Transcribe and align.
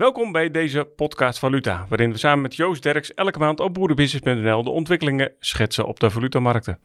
Welkom 0.00 0.32
bij 0.32 0.50
deze 0.50 0.84
podcast 0.96 1.38
Valuta, 1.38 1.86
waarin 1.88 2.12
we 2.12 2.18
samen 2.18 2.40
met 2.42 2.56
Joost 2.56 2.82
Derks 2.82 3.14
elke 3.14 3.38
maand 3.38 3.60
op 3.60 3.74
boerenbusiness.nl 3.74 4.62
de 4.62 4.70
ontwikkelingen 4.70 5.32
schetsen 5.38 5.86
op 5.86 6.00
de 6.00 6.10
valutamarkten. 6.10 6.78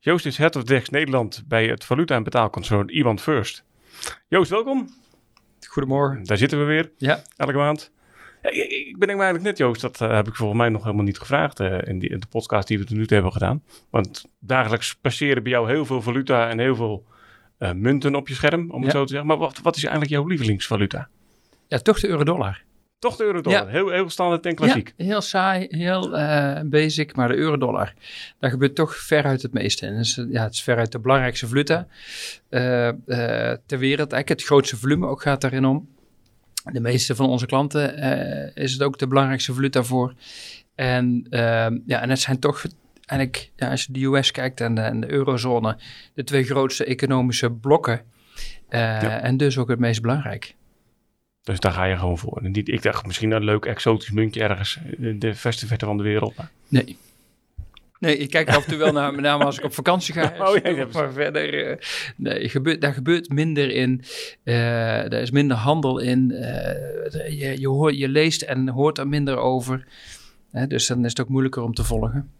Joost 0.00 0.26
is 0.26 0.36
Head 0.38 0.56
of 0.56 0.62
Dex 0.64 0.88
Nederland 0.88 1.44
bij 1.48 1.66
het 1.66 1.84
valuta- 1.84 2.14
en 2.14 2.22
betaalconcern 2.22 2.88
Iwan 2.88 3.18
First. 3.18 3.64
Joost, 4.28 4.50
welkom. 4.50 4.88
Goedemorgen. 5.68 6.24
Daar 6.24 6.36
zitten 6.36 6.58
we 6.58 6.64
weer, 6.64 6.90
Ja. 6.96 7.22
elke 7.36 7.56
maand. 7.56 7.92
Ik, 8.42 8.96
ben 8.98 9.08
eigenlijk 9.08 9.44
net, 9.44 9.58
Joost, 9.58 9.80
dat 9.80 10.00
eh, 10.00 10.14
heb 10.14 10.28
ik 10.28 10.34
volgens 10.34 10.58
mij 10.58 10.68
nog 10.68 10.82
helemaal 10.82 11.04
niet 11.04 11.18
gevraagd 11.18 11.60
eh, 11.60 11.78
in, 11.84 11.98
die, 11.98 12.08
in 12.10 12.20
de 12.20 12.26
podcast 12.26 12.68
die 12.68 12.78
we 12.78 12.84
tot 12.84 12.96
nu 12.96 13.06
toe 13.06 13.14
hebben 13.14 13.32
gedaan. 13.32 13.62
Want 13.90 14.24
dagelijks 14.38 14.94
passeren 14.94 15.42
bij 15.42 15.52
jou 15.52 15.68
heel 15.68 15.84
veel 15.86 16.02
valuta 16.02 16.48
en 16.48 16.58
heel 16.58 16.74
veel 16.76 17.06
eh, 17.58 17.72
munten 17.72 18.14
op 18.14 18.28
je 18.28 18.34
scherm, 18.34 18.70
om 18.70 18.82
het 18.82 18.92
Ja. 18.92 18.98
zo 18.98 19.02
te 19.04 19.08
zeggen. 19.10 19.28
Maar 19.28 19.38
wat, 19.38 19.60
wat 19.62 19.76
is 19.76 19.82
eigenlijk 19.82 20.12
jouw 20.12 20.26
lievelingsvaluta? 20.26 21.08
Ja, 21.72 21.78
toch 21.78 22.00
de 22.00 22.08
euro-dollar. 22.08 22.62
Toch 22.98 23.16
de 23.16 23.24
euro-dollar. 23.24 23.64
Ja. 23.64 23.70
Heel, 23.70 23.90
heel 23.90 24.10
standaard 24.10 24.46
en 24.46 24.54
klassiek. 24.54 24.92
Ja, 24.96 25.04
heel 25.04 25.20
saai, 25.20 25.66
heel 25.68 26.16
eh, 26.16 26.60
basic, 26.64 27.16
maar 27.16 27.28
de 27.28 27.34
euro-dollar. 27.34 27.92
Daar 28.38 28.50
gebeurt 28.50 28.74
toch 28.74 28.96
veruit 28.96 29.42
het 29.42 29.52
meeste. 29.52 29.94
Dus, 29.94 30.18
eh, 30.18 30.24
ja, 30.30 30.42
het 30.42 30.52
is 30.52 30.62
veruit 30.62 30.92
de 30.92 30.98
belangrijkste 30.98 31.46
valuta 31.46 31.86
eh, 32.48 32.88
eh, 32.88 32.94
ter 33.66 33.78
wereld. 33.78 34.12
Eigenlijk 34.12 34.28
het 34.28 34.42
grootste 34.42 34.76
volume 34.76 35.06
ook 35.06 35.22
gaat 35.22 35.40
daarin 35.40 35.64
om. 35.64 35.88
De 36.72 36.80
meeste 36.80 37.14
van 37.14 37.28
onze 37.28 37.46
klanten 37.46 37.96
is 38.54 38.72
het 38.72 38.82
ook 38.82 38.98
de 38.98 39.06
belangrijkste 39.06 39.54
valuta 39.54 39.82
voor. 39.82 40.14
En, 40.74 41.26
eh, 41.30 41.66
ja, 41.86 42.00
en 42.00 42.10
het 42.10 42.20
zijn 42.20 42.38
toch 42.38 42.64
eigenlijk, 43.06 43.50
ja, 43.56 43.70
als 43.70 43.84
je 43.84 43.92
de 43.92 44.04
US 44.04 44.30
kijkt 44.30 44.60
en 44.60 44.74
de, 44.74 44.80
en 44.80 45.00
de 45.00 45.10
eurozone, 45.10 45.78
de 46.14 46.24
twee 46.24 46.44
grootste 46.44 46.84
economische 46.84 47.50
blokken. 47.50 48.00
Ja. 48.70 49.20
En 49.20 49.36
dus 49.36 49.58
ook 49.58 49.68
het 49.68 49.78
meest 49.78 50.02
belangrijk. 50.02 50.54
Dus 51.42 51.60
daar 51.60 51.72
ga 51.72 51.84
je 51.84 51.96
gewoon 51.96 52.18
voor. 52.18 52.40
En 52.42 52.50
niet, 52.52 52.68
ik 52.68 52.82
dacht 52.82 53.06
misschien 53.06 53.30
een 53.30 53.44
leuk 53.44 53.64
exotisch 53.64 54.10
muntje 54.10 54.42
ergens 54.42 54.78
in 54.98 55.18
de 55.18 55.34
verste 55.34 55.66
verte 55.66 55.84
van 55.86 55.96
de 55.96 56.02
wereld. 56.02 56.36
Maar 56.36 56.50
Nee. 56.68 56.96
Nee, 57.98 58.16
ik 58.16 58.30
kijk 58.30 58.48
er 58.48 58.56
af 58.56 58.64
en 58.64 58.68
toe 58.70 58.78
wel 58.78 58.92
naar, 58.92 59.12
met 59.12 59.20
name 59.20 59.44
als 59.44 59.58
ik 59.58 59.64
op 59.64 59.74
vakantie 59.74 60.14
ga. 60.14 60.32
Oh, 60.48 60.56
ja, 60.62 60.68
ja, 60.70 60.86
maar 60.92 61.12
verder, 61.12 61.66
eh, 61.70 61.76
nee, 62.16 62.48
gebeurt, 62.48 62.80
daar 62.80 62.94
gebeurt 62.94 63.28
minder 63.28 63.70
in. 63.70 64.02
Eh 64.44 65.04
er 65.12 65.20
is 65.20 65.30
minder 65.30 65.56
handel 65.56 65.98
in. 65.98 66.30
eh, 66.30 67.38
je, 67.40 67.60
je, 67.60 67.68
hoort, 67.68 67.98
je 67.98 68.08
leest 68.08 68.42
en 68.42 68.68
hoort 68.68 68.98
er 68.98 69.08
minder 69.08 69.36
over. 69.36 69.86
Dus 70.68 70.86
dan 70.86 71.04
is 71.04 71.10
het 71.10 71.20
ook 71.20 71.28
moeilijker 71.28 71.62
om 71.62 71.74
te 71.74 71.84
volgen. 71.84 72.30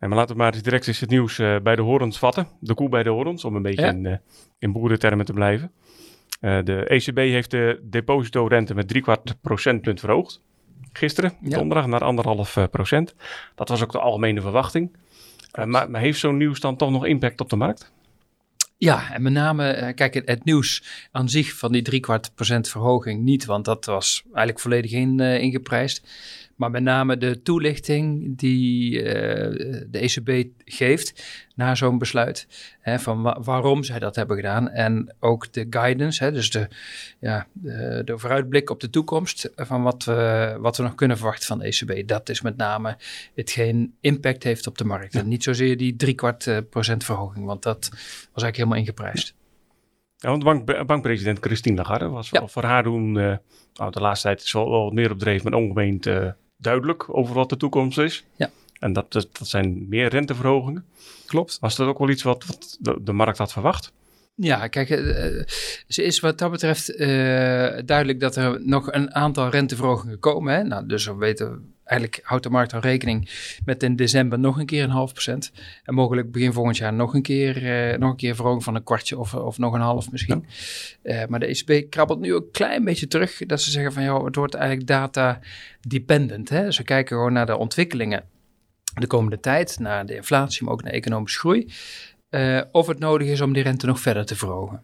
Nee, 0.00 0.08
maar 0.10 0.18
laten 0.18 0.36
we 0.36 0.42
maar 0.42 0.62
direct 0.62 0.86
eens 0.86 1.00
het 1.00 1.10
nieuws 1.10 1.38
eh, 1.38 1.56
bij 1.62 1.76
de 1.76 1.82
horens 1.82 2.18
vatten. 2.18 2.46
De 2.60 2.74
koe 2.74 2.88
bij 2.88 3.02
de 3.02 3.08
horens, 3.10 3.44
om 3.44 3.56
een 3.56 3.62
beetje 3.62 3.82
Ja. 3.84 3.90
in, 3.90 4.06
eh, 4.06 4.16
in 4.58 4.72
boerentermen 4.72 5.24
te 5.26 5.32
blijven. 5.32 5.70
Eh, 6.40 6.58
de 6.64 6.84
ECB 6.84 7.16
heeft 7.16 7.50
de 7.50 7.80
depositorente 7.82 8.74
met 8.74 8.88
driekwart 8.88 9.36
procentpunt 9.40 10.00
verhoogd. 10.00 10.40
Gisteren, 10.92 11.32
Ja. 11.40 11.56
donderdag, 11.56 11.86
naar 11.86 12.04
anderhalf 12.04 12.56
eh, 12.56 12.64
procent. 12.70 13.14
Dat 13.54 13.68
was 13.68 13.82
ook 13.82 13.92
de 13.92 13.98
algemene 13.98 14.40
verwachting. 14.40 14.96
Eh, 15.52 15.64
maar, 15.64 15.90
maar 15.90 16.00
heeft 16.00 16.18
zo'n 16.18 16.36
nieuws 16.36 16.60
dan 16.60 16.76
toch 16.76 16.90
nog 16.90 17.06
impact 17.06 17.40
op 17.40 17.48
de 17.50 17.56
markt? 17.56 17.92
Ja, 18.76 19.12
en 19.12 19.22
met 19.22 19.32
name, 19.32 19.92
kijk, 19.94 20.14
het, 20.14 20.28
het 20.28 20.44
nieuws 20.44 20.82
aan 21.12 21.28
zich 21.28 21.56
van 21.56 21.72
die 21.72 21.82
driekwart 21.82 22.34
procent 22.34 22.68
verhoging 22.68 23.22
niet, 23.22 23.44
want 23.44 23.64
dat 23.64 23.84
was 23.84 24.22
eigenlijk 24.26 24.60
volledig 24.60 24.90
in, 24.90 25.20
ingeprijsd. 25.20 26.08
Maar 26.58 26.70
met 26.70 26.82
name 26.82 27.16
de 27.16 27.42
toelichting 27.42 28.38
die 28.38 29.02
eh, 29.02 29.84
de 29.90 29.98
ECB 29.98 30.48
geeft 30.64 31.24
na 31.54 31.74
zo'n 31.74 31.98
besluit, 31.98 32.46
hè, 32.80 32.98
van 32.98 33.22
wa- 33.22 33.40
waarom 33.40 33.84
zij 33.84 33.98
dat 33.98 34.16
hebben 34.16 34.36
gedaan. 34.36 34.68
En 34.70 35.14
ook 35.20 35.52
de 35.52 35.66
guidance, 35.70 36.24
hè, 36.24 36.32
dus 36.32 36.50
de, 36.50 36.68
ja, 37.20 37.46
de, 37.52 38.02
de 38.04 38.18
vooruitblik 38.18 38.70
op 38.70 38.80
de 38.80 38.90
toekomst 38.90 39.50
van 39.56 39.82
wat 39.82 40.04
we, 40.04 40.56
wat 40.60 40.76
we 40.76 40.82
nog 40.82 40.94
kunnen 40.94 41.16
verwachten 41.16 41.46
van 41.46 41.58
de 41.58 41.64
ECB. 41.64 42.08
Dat 42.08 42.28
is 42.28 42.40
met 42.40 42.56
name 42.56 42.96
hetgeen 43.34 43.94
impact 44.00 44.42
heeft 44.42 44.66
op 44.66 44.78
de 44.78 44.84
markt. 44.84 45.14
En 45.14 45.28
niet 45.28 45.42
zozeer 45.42 45.76
die 45.76 45.96
driekwart 45.96 46.46
eh, 46.46 46.56
procent 46.70 47.04
verhoging, 47.04 47.44
want 47.46 47.62
dat 47.62 47.88
was 47.90 47.98
eigenlijk 48.42 48.56
helemaal 48.56 48.78
ingeprijsd. 48.78 49.34
Ja, 50.16 50.30
want 50.30 50.44
bank, 50.44 50.86
bankpresident 50.86 51.38
Christine 51.40 51.76
Lagarde 51.76 52.08
was 52.08 52.30
Ja. 52.30 52.46
voor 52.46 52.62
haar 52.64 52.82
doen, 52.82 53.18
eh, 53.18 53.36
nou, 53.74 53.90
de 53.92 54.00
laatste 54.00 54.26
tijd 54.26 54.42
is 54.42 54.52
wel, 54.52 54.70
wel 54.70 54.84
wat 54.84 54.92
meer 54.92 55.10
op 55.10 55.18
dreef, 55.18 55.42
maar 55.42 55.52
ongemeend 55.52 56.06
eh, 56.06 56.28
duidelijk 56.58 57.16
over 57.16 57.34
wat 57.34 57.48
de 57.48 57.56
toekomst 57.56 57.98
is. 57.98 58.24
Ja. 58.36 58.50
En 58.78 58.92
dat, 58.92 59.12
dat, 59.12 59.28
dat 59.38 59.48
zijn 59.48 59.88
meer 59.88 60.08
renteverhogingen. 60.08 60.84
Klopt. 61.26 61.58
Was 61.60 61.76
dat 61.76 61.88
ook 61.88 61.98
wel 61.98 62.08
iets 62.08 62.22
wat, 62.22 62.46
wat 62.46 62.76
de, 62.80 62.98
de 63.02 63.12
markt 63.12 63.38
had 63.38 63.52
verwacht? 63.52 63.92
Ja, 64.34 64.66
kijk, 64.66 64.90
eh, 64.90 65.42
ze 65.88 66.02
is 66.02 66.20
wat 66.20 66.38
dat 66.38 66.50
betreft 66.50 66.94
eh, 66.94 67.08
duidelijk 67.84 68.20
dat 68.20 68.36
er 68.36 68.60
nog 68.66 68.92
een 68.92 69.14
aantal 69.14 69.48
renteverhogingen 69.48 70.18
komen. 70.18 70.54
Hè? 70.54 70.62
Nou, 70.62 70.86
dus 70.86 71.06
we 71.06 71.14
weten, 71.14 71.74
eigenlijk 71.88 72.20
houdt 72.22 72.42
de 72.42 72.50
markt 72.50 72.74
al 72.74 72.80
rekening 72.80 73.28
met 73.64 73.82
in 73.82 73.96
december 73.96 74.38
nog 74.38 74.58
een 74.58 74.66
keer 74.66 74.82
een 74.82 74.90
half 74.90 75.12
procent. 75.12 75.52
En 75.84 75.94
mogelijk 75.94 76.32
begin 76.32 76.52
volgend 76.52 76.76
jaar 76.76 76.92
nog 76.92 77.14
een 77.14 77.22
keer, 77.22 77.56
eh, 77.90 77.98
nog 77.98 78.10
een 78.10 78.16
keer 78.16 78.34
verhoging 78.34 78.64
van 78.64 78.74
een 78.74 78.82
kwartje 78.82 79.18
of, 79.18 79.34
of 79.34 79.58
nog 79.58 79.74
een 79.74 79.80
half 79.80 80.10
misschien. 80.10 80.46
Eh, 81.02 81.26
maar 81.26 81.40
de 81.40 81.46
ECB 81.46 81.90
krabbelt 81.90 82.20
nu 82.20 82.34
ook 82.34 82.44
een 82.44 82.50
klein 82.50 82.84
beetje 82.84 83.08
terug. 83.08 83.38
Dat 83.46 83.60
ze 83.60 83.70
zeggen 83.70 83.92
van, 83.92 84.02
joh, 84.02 84.24
het 84.24 84.36
wordt 84.36 84.54
eigenlijk 84.54 84.86
data 84.86 85.40
dependent. 85.80 86.48
Hè? 86.48 86.70
Ze 86.70 86.82
kijken 86.82 87.16
gewoon 87.16 87.32
naar 87.32 87.46
de 87.46 87.56
ontwikkelingen 87.56 88.24
de 88.94 89.06
komende 89.06 89.40
tijd, 89.40 89.78
naar 89.78 90.06
de 90.06 90.14
inflatie, 90.14 90.64
maar 90.64 90.72
ook 90.72 90.82
naar 90.82 90.92
economische 90.92 91.38
groei. 91.38 91.72
Eh, 92.28 92.60
of 92.72 92.86
het 92.86 92.98
nodig 92.98 93.28
is 93.28 93.40
om 93.40 93.52
die 93.52 93.62
rente 93.62 93.86
nog 93.86 94.00
verder 94.00 94.26
te 94.26 94.36
verhogen. 94.36 94.82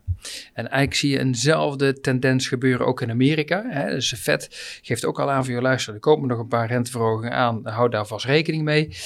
En 0.53 0.69
eigenlijk 0.69 0.95
zie 0.95 1.11
je 1.11 1.19
eenzelfde 1.19 2.01
tendens 2.01 2.49
gebeuren 2.49 2.87
ook 2.87 3.01
in 3.01 3.11
Amerika. 3.11 3.65
Hè. 3.69 3.91
Dus 3.91 4.11
de 4.11 4.17
Fed 4.17 4.49
geeft 4.83 5.05
ook 5.05 5.21
al 5.21 5.31
aan 5.31 5.45
van, 5.45 5.55
je 5.55 5.61
luister, 5.61 5.95
er 5.95 6.01
komen 6.01 6.29
nog 6.29 6.39
een 6.39 6.49
paar 6.49 6.69
renteverhogingen 6.69 7.33
aan, 7.33 7.61
hou 7.67 7.89
daar 7.89 8.07
vast 8.07 8.25
rekening 8.25 8.63
mee. 8.63 8.97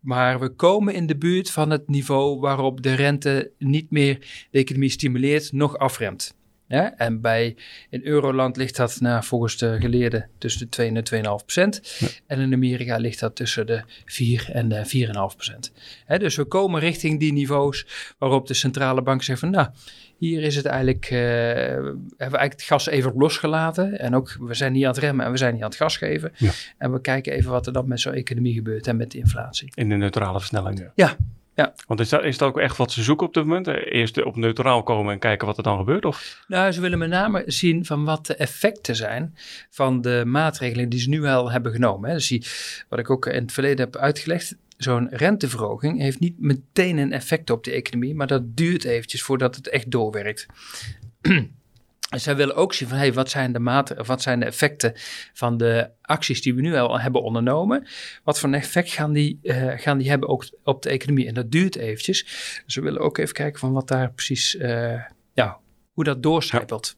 Maar 0.00 0.40
we 0.40 0.48
komen 0.48 0.94
in 0.94 1.06
de 1.06 1.16
buurt 1.16 1.50
van 1.50 1.70
het 1.70 1.88
niveau 1.88 2.40
waarop 2.40 2.82
de 2.82 2.94
rente 2.94 3.50
niet 3.58 3.90
meer 3.90 4.18
de 4.50 4.58
economie 4.58 4.90
stimuleert, 4.90 5.52
nog 5.52 5.78
afremt. 5.78 6.36
Ja, 6.68 6.96
en 6.96 7.20
bij, 7.20 7.56
in 7.90 8.00
Euroland 8.04 8.56
ligt 8.56 8.76
dat 8.76 9.00
nou, 9.00 9.24
volgens 9.24 9.56
de 9.56 9.76
geleerden 9.80 10.28
tussen 10.38 10.60
de 10.60 10.68
2 10.68 10.88
en 10.88 10.94
de 10.94 11.16
2,5 11.16 11.22
procent. 11.22 12.00
En 12.26 12.40
in 12.40 12.52
Amerika 12.52 12.96
ligt 12.96 13.20
dat 13.20 13.36
tussen 13.36 13.66
de 13.66 13.82
4 14.04 14.50
en 14.52 14.68
de 14.68 15.06
4,5 15.06 15.12
procent. 15.12 15.72
Dus 16.18 16.36
we 16.36 16.44
komen 16.44 16.80
richting 16.80 17.20
die 17.20 17.32
niveaus 17.32 17.86
waarop 18.18 18.46
de 18.46 18.54
centrale 18.54 19.02
bank 19.02 19.22
zegt 19.22 19.40
van 19.40 19.50
nou, 19.50 19.68
hier 20.18 20.42
is 20.42 20.56
het 20.56 20.66
eigenlijk, 20.66 21.04
eh, 21.04 21.18
hebben 21.18 21.94
we 22.16 22.18
eigenlijk 22.18 22.52
het 22.52 22.62
gas 22.62 22.86
even 22.86 23.12
losgelaten. 23.16 23.98
En 23.98 24.14
ook, 24.14 24.36
we 24.40 24.54
zijn 24.54 24.72
niet 24.72 24.84
aan 24.84 24.90
het 24.90 24.98
remmen 24.98 25.24
en 25.24 25.30
we 25.30 25.38
zijn 25.38 25.52
niet 25.52 25.62
aan 25.62 25.68
het 25.68 25.78
gas 25.78 25.96
geven. 25.96 26.32
Ja. 26.36 26.50
En 26.78 26.92
we 26.92 27.00
kijken 27.00 27.32
even 27.32 27.50
wat 27.50 27.66
er 27.66 27.72
dan 27.72 27.88
met 27.88 28.00
zo'n 28.00 28.12
economie 28.12 28.54
gebeurt 28.54 28.86
en 28.86 28.96
met 28.96 29.10
de 29.10 29.18
inflatie. 29.18 29.72
In 29.74 29.88
de 29.88 29.94
neutrale 29.94 30.38
versnelling. 30.38 30.90
Ja, 30.94 31.16
ja. 31.58 31.74
Want 31.86 32.00
is 32.00 32.08
dat, 32.08 32.24
is 32.24 32.38
dat 32.38 32.48
ook 32.48 32.58
echt 32.58 32.76
wat 32.76 32.92
ze 32.92 33.02
zoeken 33.02 33.26
op 33.26 33.34
dit 33.34 33.44
moment? 33.44 33.66
Eerst 33.66 34.24
op 34.24 34.36
neutraal 34.36 34.82
komen 34.82 35.12
en 35.12 35.18
kijken 35.18 35.46
wat 35.46 35.56
er 35.56 35.62
dan 35.62 35.78
gebeurt? 35.78 36.04
Of? 36.04 36.44
Nou, 36.46 36.72
ze 36.72 36.80
willen 36.80 36.98
met 36.98 37.08
name 37.08 37.42
zien 37.46 37.84
van 37.84 38.04
wat 38.04 38.26
de 38.26 38.34
effecten 38.34 38.96
zijn 38.96 39.34
van 39.70 40.00
de 40.00 40.22
maatregelen 40.26 40.88
die 40.88 41.00
ze 41.00 41.08
nu 41.08 41.24
al 41.24 41.50
hebben 41.50 41.72
genomen. 41.72 42.08
Hè. 42.08 42.14
Dus 42.14 42.28
die, 42.28 42.46
wat 42.88 42.98
ik 42.98 43.10
ook 43.10 43.26
in 43.26 43.42
het 43.42 43.52
verleden 43.52 43.84
heb 43.84 43.96
uitgelegd, 43.96 44.56
zo'n 44.76 45.08
renteverhoging 45.10 46.00
heeft 46.00 46.20
niet 46.20 46.40
meteen 46.40 46.98
een 46.98 47.12
effect 47.12 47.50
op 47.50 47.64
de 47.64 47.72
economie, 47.72 48.14
maar 48.14 48.26
dat 48.26 48.56
duurt 48.56 48.84
eventjes 48.84 49.22
voordat 49.22 49.56
het 49.56 49.68
echt 49.68 49.90
doorwerkt. 49.90 50.46
En 52.08 52.20
zij 52.20 52.36
willen 52.36 52.54
ook 52.54 52.74
zien 52.74 52.88
van, 52.88 52.98
hey, 52.98 53.12
wat 53.12 53.30
zijn 53.30 53.52
de 53.52 53.58
maten, 53.58 54.06
wat 54.06 54.22
zijn 54.22 54.40
de 54.40 54.46
effecten 54.46 54.92
van 55.32 55.56
de 55.56 55.90
acties 56.02 56.42
die 56.42 56.54
we 56.54 56.60
nu 56.60 56.76
al 56.76 57.00
hebben 57.00 57.22
ondernomen? 57.22 57.86
Wat 58.24 58.38
voor 58.38 58.48
een 58.48 58.54
effect 58.54 58.90
gaan 58.90 59.12
die, 59.12 59.38
eh, 59.42 59.72
gaan 59.76 59.98
die 59.98 60.08
hebben 60.08 60.28
ook 60.28 60.48
op 60.62 60.82
de 60.82 60.88
economie? 60.88 61.26
En 61.26 61.34
dat 61.34 61.50
duurt 61.50 61.76
eventjes. 61.76 62.22
Dus 62.66 62.74
we 62.74 62.80
willen 62.80 63.00
ook 63.00 63.18
even 63.18 63.34
kijken 63.34 63.60
van 63.60 63.72
wat 63.72 63.88
daar 63.88 64.12
precies, 64.12 64.56
eh, 64.56 65.02
ja, 65.32 65.58
hoe 65.92 66.04
dat 66.04 66.22
doorcijpelt. 66.22 66.94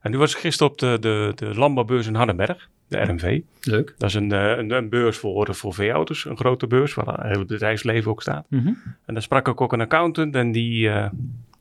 En 0.00 0.10
nu 0.10 0.18
was 0.18 0.32
ik 0.32 0.38
gisteren 0.38 0.72
op 0.72 0.78
de, 0.78 0.96
de, 1.00 1.32
de 1.34 1.54
landbouwbeurs 1.54 2.06
in 2.06 2.14
Hardenberg, 2.14 2.68
de 2.88 2.98
RMV. 2.98 3.40
Leuk. 3.60 3.94
Dat 3.98 4.08
is 4.08 4.14
een, 4.14 4.32
eh, 4.32 4.56
een, 4.56 4.70
een 4.70 4.88
beurs 4.88 5.16
voor, 5.16 5.54
voor 5.54 5.74
veeauto's, 5.74 6.24
een 6.24 6.36
grote 6.36 6.66
beurs 6.66 6.94
waar 6.94 7.06
het 7.06 7.32
hele 7.32 7.44
bedrijfsleven 7.44 8.10
ook 8.10 8.22
staat. 8.22 8.46
En 8.50 9.14
daar 9.14 9.22
sprak 9.22 9.48
ik 9.48 9.60
ook 9.60 9.72
een 9.72 9.80
accountant 9.80 10.34
en 10.34 10.52
die, 10.52 10.78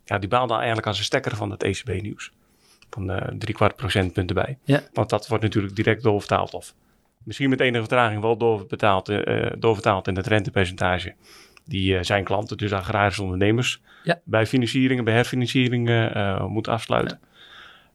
ja, 0.04 0.18
die 0.20 0.30
baalde 0.30 0.54
eigenlijk 0.54 0.88
als 0.88 0.98
een 0.98 1.04
stekker 1.04 1.36
van 1.36 1.52
het 1.52 1.63
ECB-nieuws. 1.63 2.31
Van 2.89 3.12
eh 3.12 3.28
drie 3.38 3.56
kwart 3.56 3.75
procentpunt 3.75 4.30
erbij. 4.30 4.57
Ja. 4.63 4.81
Want 4.94 5.10
dat 5.10 5.28
wordt 5.28 5.44
natuurlijk 5.44 5.75
direct 5.75 6.04
doorvertaald. 6.04 6.54
Of 6.54 6.74
misschien 7.24 7.50
met 7.50 7.60
enige 7.60 7.80
vertraging 7.80 8.22
wel 8.22 8.38
doorbetaald, 8.38 9.06
doorvertaald 9.60 10.07
in 10.07 10.16
het 10.16 10.28
rentepercentage. 10.28 11.16
Die 11.66 11.98
eh, 11.98 12.04
zijn 12.04 12.24
klanten, 12.24 12.57
dus 12.57 12.74
agrarische 12.74 13.24
ondernemers, 13.24 13.81
Ja. 14.04 14.19
bij 14.24 14.45
financieringen, 14.45 15.04
bij 15.04 15.13
herfinancieringen 15.13 16.51
moet 16.51 16.68
afsluiten. 16.68 17.19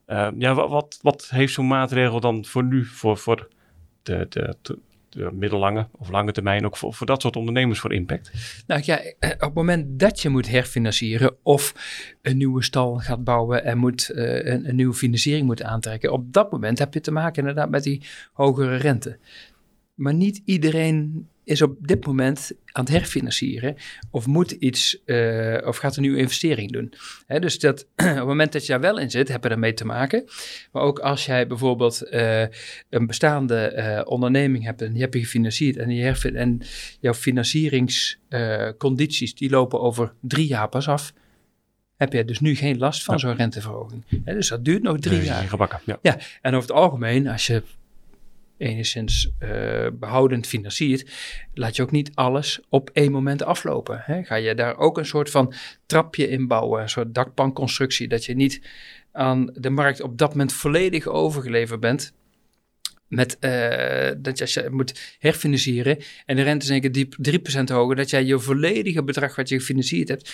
Ja, 0.07 0.33
ja 0.39 0.55
wat, 0.55 0.71
wat, 0.71 0.99
wat 1.03 1.29
heeft 1.31 1.53
zo'n 1.53 1.67
maatregel 1.67 2.21
dan 2.21 2.45
voor 2.45 2.65
nu, 2.65 2.85
voor, 2.85 3.19
voor 3.19 3.49
de 4.03 4.27
de 4.29 4.57
middellange 5.33 5.89
of 5.93 6.11
lange 6.11 6.33
termijn 6.33 6.67
ook 6.67 6.77
voor, 6.77 6.95
voor 6.95 7.07
dat 7.07 7.23
soort 7.23 7.37
ondernemers 7.37 7.81
voor 7.81 7.93
impact? 7.93 8.31
Nou 8.67 8.83
ja, 8.85 8.99
eh, 8.99 9.31
op 9.31 9.41
het 9.41 9.55
moment 9.55 9.99
dat 9.99 10.21
je 10.21 10.29
moet 10.29 10.49
herfinancieren 10.49 11.37
of 11.43 11.75
een 12.23 12.37
nieuwe 12.37 12.63
stal 12.63 12.99
gaat 12.99 13.25
bouwen 13.25 13.65
en 13.65 13.79
moet, 13.79 14.11
uh, 14.15 14.45
een, 14.45 14.69
een, 14.69 14.77
nieuwe 14.77 14.95
financiering 14.95 15.47
moet 15.47 15.63
aantrekken, 15.63 16.13
op 16.13 16.33
dat 16.33 16.53
moment 16.53 16.79
heb 16.79 16.95
je 16.95 17.01
te 17.01 17.13
maken 17.13 17.39
inderdaad 17.39 17.71
met 17.71 17.83
die 17.83 18.03
hogere 18.33 18.77
rente. 18.77 19.19
Maar 19.95 20.15
niet 20.15 20.43
iedereen 20.45 21.29
is 21.45 21.63
op 21.63 21.77
dit 21.81 22.07
moment 22.07 22.53
aan 22.73 22.85
het 22.85 22.93
herfinancieren 22.93 23.77
of 24.11 24.27
moet 24.27 24.51
iets 24.51 25.03
uh, 25.07 25.59
of 25.65 25.77
gaat 25.77 25.97
een 25.97 26.03
nieuwe 26.03 26.19
investering 26.19 26.73
doen. 26.73 26.93
Hè, 27.27 27.41
dus 27.41 27.59
dat, 27.59 27.81
op 27.97 28.05
het 28.05 28.25
moment 28.25 28.53
dat 28.53 28.67
je 28.67 28.73
daar 28.73 28.81
wel 28.81 28.99
in 28.99 29.11
zit, 29.11 29.29
heb 29.29 29.45
je 29.45 29.49
ermee 29.49 29.75
te 29.75 29.85
maken. 29.85 30.25
Maar 30.73 30.83
ook 30.83 30.99
als 30.99 31.27
jij 31.27 31.47
bijvoorbeeld 31.47 32.03
uh, 32.11 32.41
een 32.91 33.07
bestaande 33.07 33.73
uh, 33.77 34.01
onderneming 34.13 34.65
hebt 34.65 34.83
en 34.83 34.93
die 34.93 35.03
heb 35.03 35.15
je 35.15 35.21
gefinancierd 35.21 35.77
en, 35.77 35.89
die 35.89 36.03
herfin 36.03 36.37
en 36.37 36.61
jouw 37.01 37.15
financieringscondities 37.15 39.35
die 39.35 39.51
lopen 39.51 39.81
over 39.81 40.13
drie 40.21 40.47
jaar 40.47 40.69
pas 40.69 40.89
af, 40.89 41.13
heb 41.97 42.13
je 42.13 42.25
dus 42.25 42.41
nu 42.41 42.55
geen 42.55 42.79
last 42.79 43.05
van 43.05 43.15
ja. 43.15 43.21
zo'n 43.21 43.37
renteverhoging. 43.37 44.05
Dus 44.25 44.49
dat 44.49 44.65
duurt 44.65 44.83
nog 44.83 44.99
drie 44.99 45.17
nee, 45.17 45.27
jaar. 45.27 45.49
Gebakken, 45.49 45.81
ja. 45.85 45.99
ja, 46.03 46.19
en 46.41 46.55
over 46.55 46.69
het 46.69 46.79
algemeen, 46.79 47.29
als 47.29 47.47
je 47.47 47.63
enigszins 48.63 49.31
uh, 49.41 49.87
behoudend 49.93 50.47
financiert, 50.47 51.11
laat 51.55 51.77
je 51.77 51.83
ook 51.83 51.91
niet 51.91 52.11
alles 52.15 52.61
op 52.69 52.91
één 52.93 53.13
moment 53.13 53.43
aflopen. 53.43 54.03
Hè? 54.05 54.23
Ga 54.23 54.35
je 54.35 54.55
daar 54.55 54.77
ook 54.77 54.99
een 54.99 55.07
soort 55.07 55.31
van 55.31 55.55
trapje 55.87 56.29
in 56.29 56.47
bouwen, 56.47 56.83
een 56.83 56.89
soort 56.89 57.15
dakpanconstructie, 57.15 58.09
dat 58.09 58.25
je 58.25 58.35
niet 58.35 58.61
aan 59.13 59.51
de 59.55 59.71
markt 59.71 60.01
op 60.01 60.19
dat 60.19 60.31
moment 60.31 60.53
volledig 60.53 61.07
overgeleverd 61.07 61.81
bent. 61.81 62.13
Met 63.09 63.37
uh, 63.41 64.11
dat 64.19 64.39
je, 64.39 64.45
als 64.45 64.55
je 64.55 64.69
moet 64.71 65.17
herfinancieren 65.19 65.99
en 66.27 66.37
de 66.37 66.43
rente 66.43 66.65
is 66.65 66.71
in 66.71 66.83
één 66.83 67.09
keer 67.09 67.61
3% 67.61 67.65
hoger, 67.65 67.97
dat 67.97 68.11
jij 68.11 68.25
je 68.25 68.39
volledige 68.39 69.05
bedrag 69.05 69.37
wat 69.37 69.49
je 69.49 69.59
gefinancierd 69.59 70.09
hebt, 70.09 70.33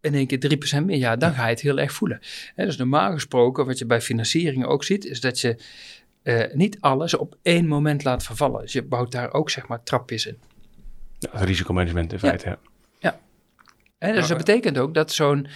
in 0.00 0.14
één 0.14 0.26
keer 0.26 0.58
3% 0.80 0.84
meer, 0.84 0.98
ja, 0.98 1.16
dan 1.16 1.34
ga 1.34 1.44
je 1.44 1.50
het 1.50 1.60
heel 1.60 1.78
erg 1.78 1.92
voelen. 1.92 2.20
Dus 2.56 2.76
normaal 2.76 3.12
gesproken, 3.12 3.66
wat 3.66 3.78
je 3.78 3.86
bij 3.86 4.00
financieringen 4.00 4.68
ook 4.68 4.84
ziet, 4.84 5.04
is 5.04 5.20
dat 5.20 5.40
je 5.40 5.56
uh, 6.24 6.44
niet 6.52 6.76
alles 6.80 7.16
op 7.16 7.36
één 7.42 7.66
moment 7.66 8.04
laat 8.04 8.22
vervallen. 8.22 8.60
Dus 8.60 8.72
je 8.72 8.82
bouwt 8.82 9.12
daar 9.12 9.32
ook 9.32 9.50
zeg 9.50 9.66
maar 9.66 9.82
trapjes 9.82 10.26
in. 10.26 10.38
Ja, 11.18 11.30
risicomanagement 11.32 12.12
in 12.12 12.18
feite, 12.18 12.48
ja. 12.48 12.58
Ja. 12.98 13.18
ja. 13.98 14.12
dus 14.12 14.28
dat 14.28 14.36
betekent 14.36 14.78
ook 14.78 14.94
dat 14.94 15.12
zo'n 15.12 15.46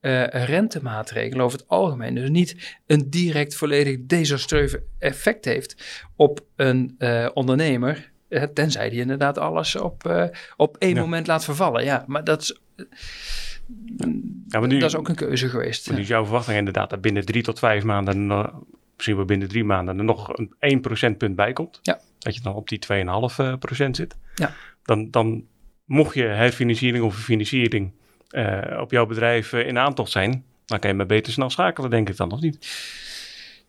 uh, 0.00 0.26
rentemaatregel 0.26 1.40
over 1.40 1.58
het 1.58 1.68
algemeen 1.68 2.14
dus 2.14 2.30
niet 2.30 2.76
een 2.86 3.10
direct 3.10 3.54
volledig 3.54 3.96
desastreus 4.00 4.76
effect 4.98 5.44
heeft 5.44 6.06
op 6.16 6.40
een 6.56 6.94
uh, 6.98 7.28
ondernemer, 7.34 8.10
tenzij 8.54 8.90
die 8.90 9.00
inderdaad 9.00 9.38
alles 9.38 9.76
op, 9.76 10.30
op 10.56 10.76
één 10.76 10.94
ja. 10.94 11.00
moment 11.00 11.26
laat 11.26 11.44
vervallen. 11.44 11.84
Ja, 11.84 12.04
maar 12.06 12.24
dat 12.24 12.40
is... 12.40 12.60
Ja, 14.48 14.58
maar 14.58 14.68
nu, 14.68 14.78
dat 14.78 14.88
is 14.88 14.96
ook 14.96 15.08
een 15.08 15.14
keuze 15.14 15.48
geweest. 15.48 15.90
Is 15.90 16.08
jouw 16.08 16.24
verwachting 16.24 16.58
inderdaad 16.58 16.90
dat 16.90 17.00
binnen 17.00 17.24
drie 17.24 17.42
tot 17.42 17.58
vijf 17.58 17.84
maanden 17.84 18.28
misschien 19.02 19.16
wel 19.16 19.36
binnen 19.36 19.48
drie 19.48 19.64
maanden 19.64 19.98
er 19.98 20.04
nog 20.04 20.38
een 20.38 20.54
1 20.58 20.80
procentpunt 20.80 21.36
bij 21.36 21.52
komt. 21.52 21.78
Ja. 21.82 22.00
Dat 22.18 22.34
je 22.34 22.40
dan 22.40 22.54
op 22.54 22.68
die 22.68 22.78
2,5 23.52 23.58
procent 23.58 23.96
zit. 23.96 24.16
Ja. 24.34 24.54
Dan, 24.82 25.10
dan 25.10 25.46
mocht 25.84 26.14
je 26.14 26.22
herfinanciering 26.22 27.04
of 27.04 27.16
financiering 27.16 27.92
uh, 28.30 28.78
op 28.80 28.90
jouw 28.90 29.06
bedrijf 29.06 29.52
uh, 29.52 29.66
in 29.66 29.78
aantocht 29.78 30.10
zijn, 30.10 30.44
dan 30.64 30.78
kan 30.78 30.90
je 30.90 30.96
maar 30.96 31.06
beter 31.06 31.32
snel 31.32 31.50
schakelen, 31.50 31.90
denk 31.90 32.08
ik 32.08 32.16
dan, 32.16 32.32
of 32.32 32.40
niet? 32.40 32.66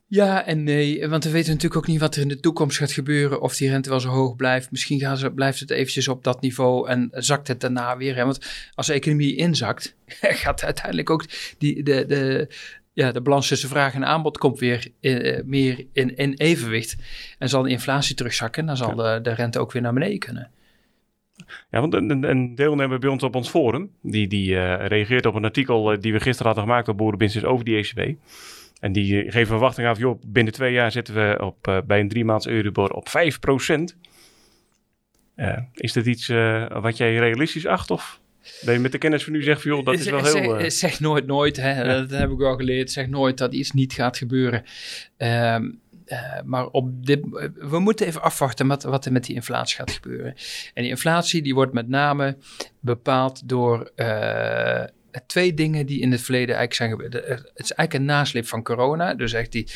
Ja 0.07 0.45
en 0.45 0.63
nee, 0.63 1.07
want 1.07 1.23
we 1.23 1.29
weten 1.29 1.49
natuurlijk 1.49 1.81
ook 1.81 1.87
niet 1.87 1.99
wat 1.99 2.15
er 2.15 2.21
in 2.21 2.27
de 2.27 2.39
toekomst 2.39 2.77
gaat 2.77 2.91
gebeuren. 2.91 3.41
Of 3.41 3.55
die 3.55 3.69
rente 3.69 3.89
wel 3.89 3.99
zo 3.99 4.09
hoog 4.09 4.35
blijft. 4.35 4.71
Misschien 4.71 4.99
gaan 4.99 5.17
ze, 5.17 5.31
blijft 5.31 5.59
het 5.59 5.69
eventjes 5.69 6.07
op 6.07 6.23
dat 6.23 6.41
niveau 6.41 6.89
en 6.89 7.09
zakt 7.11 7.47
het 7.47 7.59
daarna 7.59 7.97
weer. 7.97 8.15
Hè? 8.15 8.23
Want 8.23 8.69
als 8.73 8.87
de 8.87 8.93
economie 8.93 9.35
inzakt, 9.35 9.95
gaat 10.43 10.63
uiteindelijk 10.63 11.09
ook 11.09 11.25
die, 11.57 11.83
de, 11.83 12.05
de, 12.05 12.47
ja, 12.93 13.11
de 13.11 13.21
balans 13.21 13.47
tussen 13.47 13.69
vraag 13.69 13.93
en 13.93 14.05
aanbod 14.05 14.37
komt 14.37 14.59
weer 14.59 14.87
in, 14.99 15.43
meer 15.45 15.85
in, 15.93 16.15
in, 16.15 16.33
evenwicht. 16.33 16.95
En 17.39 17.49
zal 17.49 17.63
de 17.63 17.69
inflatie 17.69 18.15
terugzakken, 18.15 18.65
dan 18.65 18.77
zal 18.77 18.97
ja. 18.97 19.13
de, 19.13 19.21
de 19.21 19.33
rente 19.33 19.59
ook 19.59 19.71
weer 19.71 19.81
naar 19.81 19.93
beneden 19.93 20.19
kunnen. 20.19 20.51
Ja, 21.69 21.79
want 21.79 21.93
een, 21.93 22.29
een 22.29 22.55
deelnemer 22.55 22.99
bij 22.99 23.09
ons 23.09 23.23
op 23.23 23.35
ons 23.35 23.49
forum, 23.49 23.91
die, 24.01 24.27
die 24.27 24.49
uh, 24.49 24.85
reageert 24.85 25.25
op 25.25 25.35
een 25.35 25.43
artikel 25.43 25.93
uh, 25.93 25.99
die 25.99 26.13
we 26.13 26.19
gisteren 26.19 26.45
hadden 26.45 26.63
gemaakt 26.63 26.87
op 26.87 26.97
Boerenbusiness 26.97 27.51
over 27.51 27.65
die 27.65 27.75
ECB. 27.75 28.15
En 28.79 28.91
die 28.91 29.31
geeft 29.31 29.49
verwachting 29.49 29.87
af, 29.87 29.97
joh, 29.97 30.21
binnen 30.27 30.53
twee 30.53 30.73
jaar 30.73 30.91
zitten 30.91 31.13
we 31.13 31.37
op, 31.43 31.83
bij 31.85 31.99
een 31.99 32.07
drie 32.09 32.25
maands 32.25 32.47
Euribor 32.47 32.93
op 32.93 33.09
5 33.09 33.39
procent. 33.39 33.97
is 35.73 35.93
dit 35.93 36.05
iets 36.05 36.27
wat 36.81 36.97
jij 36.97 37.15
realistisch 37.15 37.65
acht 37.65 37.91
of 37.91 38.21
ben 38.65 38.73
je 38.73 38.79
met 38.79 38.91
de 38.91 38.97
kennis 38.97 39.23
van 39.23 39.33
nu 39.33 39.43
zegt 39.43 39.61
van 39.61 39.71
joh, 39.71 39.85
dat 39.85 39.99
is 39.99 40.09
wel 40.09 40.23
heel... 40.23 40.31
Zeg, 40.31 40.63
uh... 40.63 40.69
zeg 40.69 40.99
nooit 40.99 41.25
nooit, 41.25 41.57
hè. 41.57 41.81
Ja. 41.81 41.99
dat 42.01 42.19
heb 42.19 42.29
ik 42.29 42.37
wel 42.37 42.55
geleerd. 42.55 42.91
Zeg 42.91 43.07
nooit 43.07 43.37
dat 43.37 43.53
iets 43.53 43.71
niet 43.71 43.93
gaat 43.93 44.17
gebeuren. 44.17 44.63
Um, 45.17 45.81
uh, 46.07 46.41
maar 46.45 46.67
op 46.67 47.05
dit, 47.05 47.19
we 47.55 47.79
moeten 47.79 48.07
even 48.07 48.21
afwachten 48.21 48.67
met, 48.67 48.83
wat 48.83 49.05
er 49.05 49.11
met 49.11 49.25
die 49.25 49.35
inflatie 49.35 49.75
gaat 49.75 49.91
gebeuren. 49.91 50.35
En 50.73 50.81
die 50.81 50.91
inflatie 50.91 51.41
die 51.41 51.53
wordt 51.53 51.73
met 51.73 51.87
name 51.87 52.37
bepaald 52.79 53.49
door 53.49 53.91
uh, 53.95 54.83
twee 55.27 55.53
dingen 55.53 55.85
die 55.85 56.01
in 56.01 56.11
het 56.11 56.21
verleden 56.21 56.55
eigenlijk 56.55 56.75
zijn 56.75 56.89
gebeurd. 56.89 57.13
Het 57.27 57.51
is 57.55 57.71
eigenlijk 57.71 57.93
een 57.93 58.05
nasleep 58.05 58.47
van 58.47 58.63
corona. 58.63 59.13
Dus 59.13 59.33
echt 59.33 59.51
die, 59.51 59.67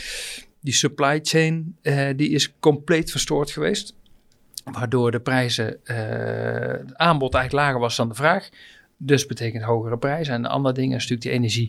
die 0.62 0.74
supply 0.74 1.20
chain 1.22 1.78
die 2.16 2.30
is 2.30 2.54
compleet 2.60 3.12
verstoord 3.12 3.52
geweest. 3.52 3.96
Waardoor 4.72 5.12
de 5.12 5.20
prijzen, 5.20 5.78
uh, 5.84 5.96
het 6.80 6.96
aanbod 6.96 7.34
eigenlijk 7.34 7.66
lager 7.66 7.80
was 7.82 7.96
dan 7.96 8.10
de 8.10 8.16
vraag. 8.16 8.50
Dus 8.98 9.26
betekent 9.26 9.64
hogere 9.64 9.98
prijzen. 9.98 10.34
En 10.34 10.42
de 10.42 10.48
andere 10.48 10.74
ding 10.74 10.96
is 10.96 11.08
natuurlijk 11.08 11.22
die 11.22 11.62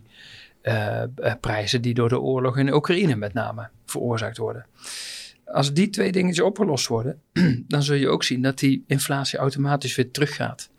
energieprijzen 0.63 1.79
uh, 1.79 1.85
die 1.85 1.95
door 1.95 2.09
de 2.09 2.21
oorlog 2.21 2.59
in 2.59 2.73
Oekraïne 2.73 3.17
met 3.17 3.33
name 3.33 3.69
veroorzaakt 3.87 4.37
worden. 4.37 4.67
Als 5.45 5.73
die 5.73 5.91
twee 5.91 6.13
dingetjes 6.13 6.45
opgelost 6.45 6.87
worden, 6.87 7.21
dan 7.69 7.83
zul 7.83 7.97
je 7.97 8.09
ook 8.09 8.25
zien 8.25 8.43
dat 8.43 8.59
die 8.59 8.85
inflatie 8.87 9.39
automatisch 9.39 9.95
weer 9.95 10.11
teruggaat. 10.11 10.71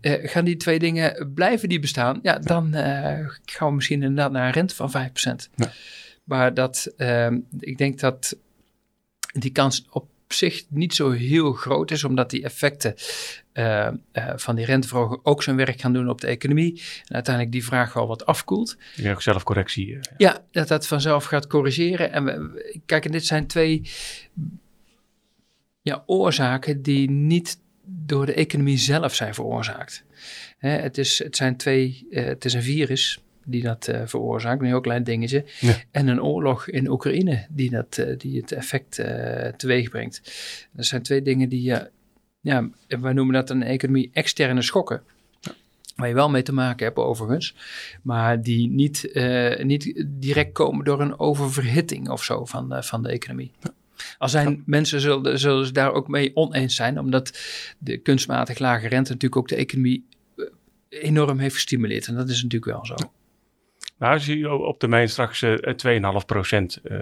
Uh, 0.00 0.28
gaan 0.28 0.44
die 0.44 0.56
twee 0.56 0.78
dingen, 0.78 1.32
blijven 1.34 1.68
die 1.68 1.80
bestaan? 1.80 2.18
Ja, 2.22 2.38
dan 2.38 2.72
gaan 3.44 3.68
we 3.68 3.74
misschien 3.74 4.02
inderdaad 4.02 4.32
naar 4.32 4.46
een 4.46 4.52
rente 4.52 4.74
van 4.74 4.90
5%. 4.90 4.92
Ja. 5.54 5.70
Maar 6.24 6.54
dat, 6.54 6.94
ik 7.58 7.78
denk 7.78 8.00
dat 8.00 8.36
die 9.32 9.52
kans 9.52 9.86
op 9.90 10.11
zich 10.32 10.64
niet 10.68 10.94
zo 10.94 11.10
heel 11.10 11.52
groot 11.52 11.90
is, 11.90 12.04
omdat 12.04 12.30
die 12.30 12.42
effecten 12.42 12.94
uh, 13.54 13.88
uh, 14.12 14.32
van 14.36 14.56
die 14.56 14.64
renteverhoging 14.64 15.20
ook 15.22 15.42
zijn 15.42 15.56
werk 15.56 15.80
gaan 15.80 15.92
doen 15.92 16.08
op 16.08 16.20
de 16.20 16.26
economie. 16.26 16.82
En 17.06 17.14
uiteindelijk 17.14 17.54
die 17.54 17.64
vraag 17.64 17.92
wel 17.92 18.06
wat 18.06 18.26
afkoelt. 18.26 18.76
Ja, 18.94 19.20
zelfcorrectie. 19.20 19.86
Ja. 19.86 20.00
ja, 20.16 20.44
dat 20.50 20.68
dat 20.68 20.86
vanzelf 20.86 21.24
gaat 21.24 21.46
corrigeren. 21.46 22.12
En 22.12 22.24
we, 22.24 22.80
kijk, 22.86 23.04
en 23.04 23.12
dit 23.12 23.26
zijn 23.26 23.46
twee 23.46 23.82
ja, 25.82 26.02
oorzaken 26.06 26.82
die 26.82 27.10
niet 27.10 27.60
door 27.84 28.26
de 28.26 28.34
economie 28.34 28.78
zelf 28.78 29.14
zijn 29.14 29.34
veroorzaakt. 29.34 30.04
Hè, 30.58 30.70
het, 30.70 30.98
is, 30.98 31.18
het 31.18 31.36
zijn 31.36 31.56
twee, 31.56 32.06
uh, 32.10 32.24
het 32.24 32.44
is 32.44 32.54
een 32.54 32.62
virus 32.62 33.20
die 33.44 33.62
dat 33.62 33.88
uh, 33.88 34.02
veroorzaakt, 34.04 34.60
een 34.60 34.66
heel 34.66 34.80
klein 34.80 35.04
dingetje. 35.04 35.44
Ja. 35.60 35.74
En 35.90 36.08
een 36.08 36.22
oorlog 36.22 36.68
in 36.68 36.90
Oekraïne 36.90 37.46
die, 37.50 37.70
dat, 37.70 37.96
uh, 38.00 38.18
die 38.18 38.40
het 38.40 38.52
effect 38.52 38.98
uh, 38.98 39.46
teweeg 39.46 39.90
brengt. 39.90 40.20
Dat 40.72 40.86
zijn 40.86 41.02
twee 41.02 41.22
dingen 41.22 41.48
die, 41.48 41.74
ja, 42.40 42.68
wij 42.88 43.12
noemen 43.12 43.34
dat 43.34 43.50
een 43.50 43.62
economie 43.62 44.10
externe 44.12 44.62
schokken. 44.62 45.02
Waar 45.96 46.08
je 46.08 46.14
wel 46.14 46.30
mee 46.30 46.42
te 46.42 46.52
maken 46.52 46.86
hebt 46.86 46.98
overigens, 46.98 47.54
maar 48.02 48.42
die 48.42 48.68
niet, 48.68 49.24
niet 49.62 50.04
direct 50.06 50.52
komen 50.52 50.84
door 50.84 51.00
een 51.00 51.18
oververhitting 51.18 52.08
of 52.08 52.24
zo 52.24 52.44
van, 52.44 52.84
van 52.84 53.02
de 53.02 53.08
economie. 53.08 53.50
Ja. 53.60 53.70
Al 54.18 54.28
zijn 54.28 54.50
ja. 54.50 54.56
mensen 54.66 55.00
zullen, 55.00 55.38
zullen 55.38 55.66
ze 55.66 55.72
daar 55.72 55.92
ook 55.92 56.08
mee 56.08 56.36
oneens 56.36 56.74
zijn, 56.74 56.98
omdat 56.98 57.38
de 57.78 57.96
kunstmatig 57.96 58.58
lage 58.58 58.88
rente 58.88 59.12
natuurlijk 59.12 59.36
ook 59.36 59.48
de 59.48 59.56
economie 59.56 60.04
enorm 60.88 61.38
heeft 61.38 61.54
gestimuleerd. 61.54 62.06
En 62.06 62.14
dat 62.14 62.28
is 62.28 62.42
natuurlijk 62.42 62.72
wel 62.72 62.86
zo. 62.86 62.94
Nou, 64.02 64.14
als 64.14 64.26
je 64.26 64.52
op 64.52 64.78
termijn 64.78 65.08
straks 65.08 65.42
uh, 65.42 65.56
2,5 66.20 66.26
procent 66.26 66.80
uh, 66.84 66.98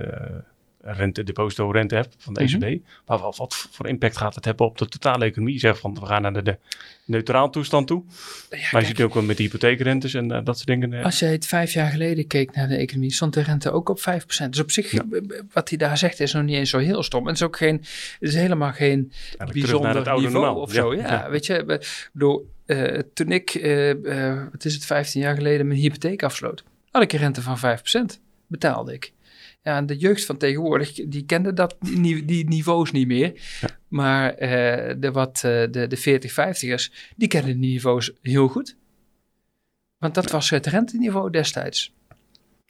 rente, 0.80 1.22
deposito-rente 1.22 1.94
hebt 1.94 2.14
van 2.18 2.34
de 2.34 2.40
ECB, 2.40 2.54
mm 2.54 2.62
-hmm. 2.62 2.84
maar 3.06 3.18
wat, 3.18 3.36
wat, 3.36 3.68
voor 3.70 3.88
impact 3.88 4.16
gaat 4.16 4.34
het 4.34 4.44
hebben 4.44 4.66
op 4.66 4.78
de 4.78 4.88
totale 4.88 5.24
economie? 5.24 5.54
Je 5.54 5.60
zegt 5.60 5.78
van 5.78 5.94
we 5.94 6.06
gaan 6.06 6.22
naar 6.22 6.32
de, 6.32 6.42
de 6.42 6.58
neutraal 7.04 7.50
toestand 7.50 7.86
toe. 7.86 8.02
Ja, 8.06 8.12
maar 8.50 8.68
kijk, 8.70 8.82
je 8.82 8.88
ziet 8.88 9.00
ook 9.00 9.14
wel 9.14 9.22
met 9.22 9.38
hypotheekrentes 9.38 10.14
en 10.14 10.32
uh, 10.32 10.38
dat 10.44 10.56
soort 10.56 10.66
dingen. 10.66 10.92
Uh. 10.92 11.04
Als 11.04 11.18
je 11.18 11.26
het 11.26 11.46
vijf 11.46 11.72
jaar 11.72 11.90
geleden 11.90 12.26
keek 12.26 12.54
naar 12.54 12.68
de 12.68 12.76
economie, 12.76 13.12
stond 13.12 13.34
de 13.34 13.42
rente 13.42 13.70
ook 13.70 13.88
op 13.88 14.00
5 14.00 14.24
procent. 14.24 14.52
Dus 14.52 14.62
op 14.62 14.70
zich, 14.70 14.90
ja. 14.90 15.04
wat 15.52 15.68
hij 15.68 15.78
daar 15.78 15.98
zegt, 15.98 16.20
is 16.20 16.32
nog 16.32 16.44
niet 16.44 16.56
eens 16.56 16.70
zo 16.70 16.78
heel 16.78 17.02
stom. 17.02 17.26
Het 17.26 17.34
is 17.34 17.42
ook 17.42 17.56
geen, 17.56 17.76
het 17.76 18.28
is 18.28 18.34
helemaal 18.34 18.72
geen 18.72 19.12
Eigenlijk 19.12 19.52
bijzonder 19.52 19.94
niveau 19.94 20.30
normaal. 20.30 20.56
of 20.56 20.72
zo. 20.72 20.94
Ja, 20.94 21.06
ja, 21.06 21.30
weet 21.30 21.46
je, 21.46 21.80
bedoel, 22.12 22.50
uh, 22.66 22.98
toen 23.14 23.32
ik, 23.32 23.52
wat 24.52 24.64
is 24.64 24.74
het, 24.74 24.84
15 24.84 25.20
jaar 25.20 25.34
geleden 25.34 25.66
mijn 25.66 25.80
hypotheek 25.80 26.22
afsloot 26.22 26.64
had 26.90 27.02
ik 27.02 27.12
een 27.12 27.18
rente 27.18 27.42
van 27.42 27.58
5%. 27.58 28.20
Betaalde 28.46 28.92
ik. 28.92 29.12
Ja, 29.62 29.76
en 29.76 29.86
de 29.86 29.96
jeugd 29.96 30.24
van 30.24 30.36
tegenwoordig, 30.36 30.92
die 30.92 31.24
kende 31.24 31.52
dat, 31.52 31.76
die, 31.80 32.24
die 32.24 32.48
niveaus 32.48 32.92
niet 32.92 33.06
meer. 33.06 33.40
Maar 33.88 34.34
eh, 34.34 34.94
de, 34.98 35.12
wat, 35.12 35.42
uh, 35.44 35.70
de, 35.70 35.86
de 35.86 35.96
40, 35.96 36.32
50ers, 36.32 37.12
die 37.16 37.28
kennen 37.28 37.60
die 37.60 37.70
niveaus 37.70 38.12
heel 38.22 38.48
goed. 38.48 38.76
Want 39.98 40.14
dat 40.14 40.30
was 40.30 40.50
het 40.50 40.66
renteniveau 40.66 41.30
destijds. 41.30 41.94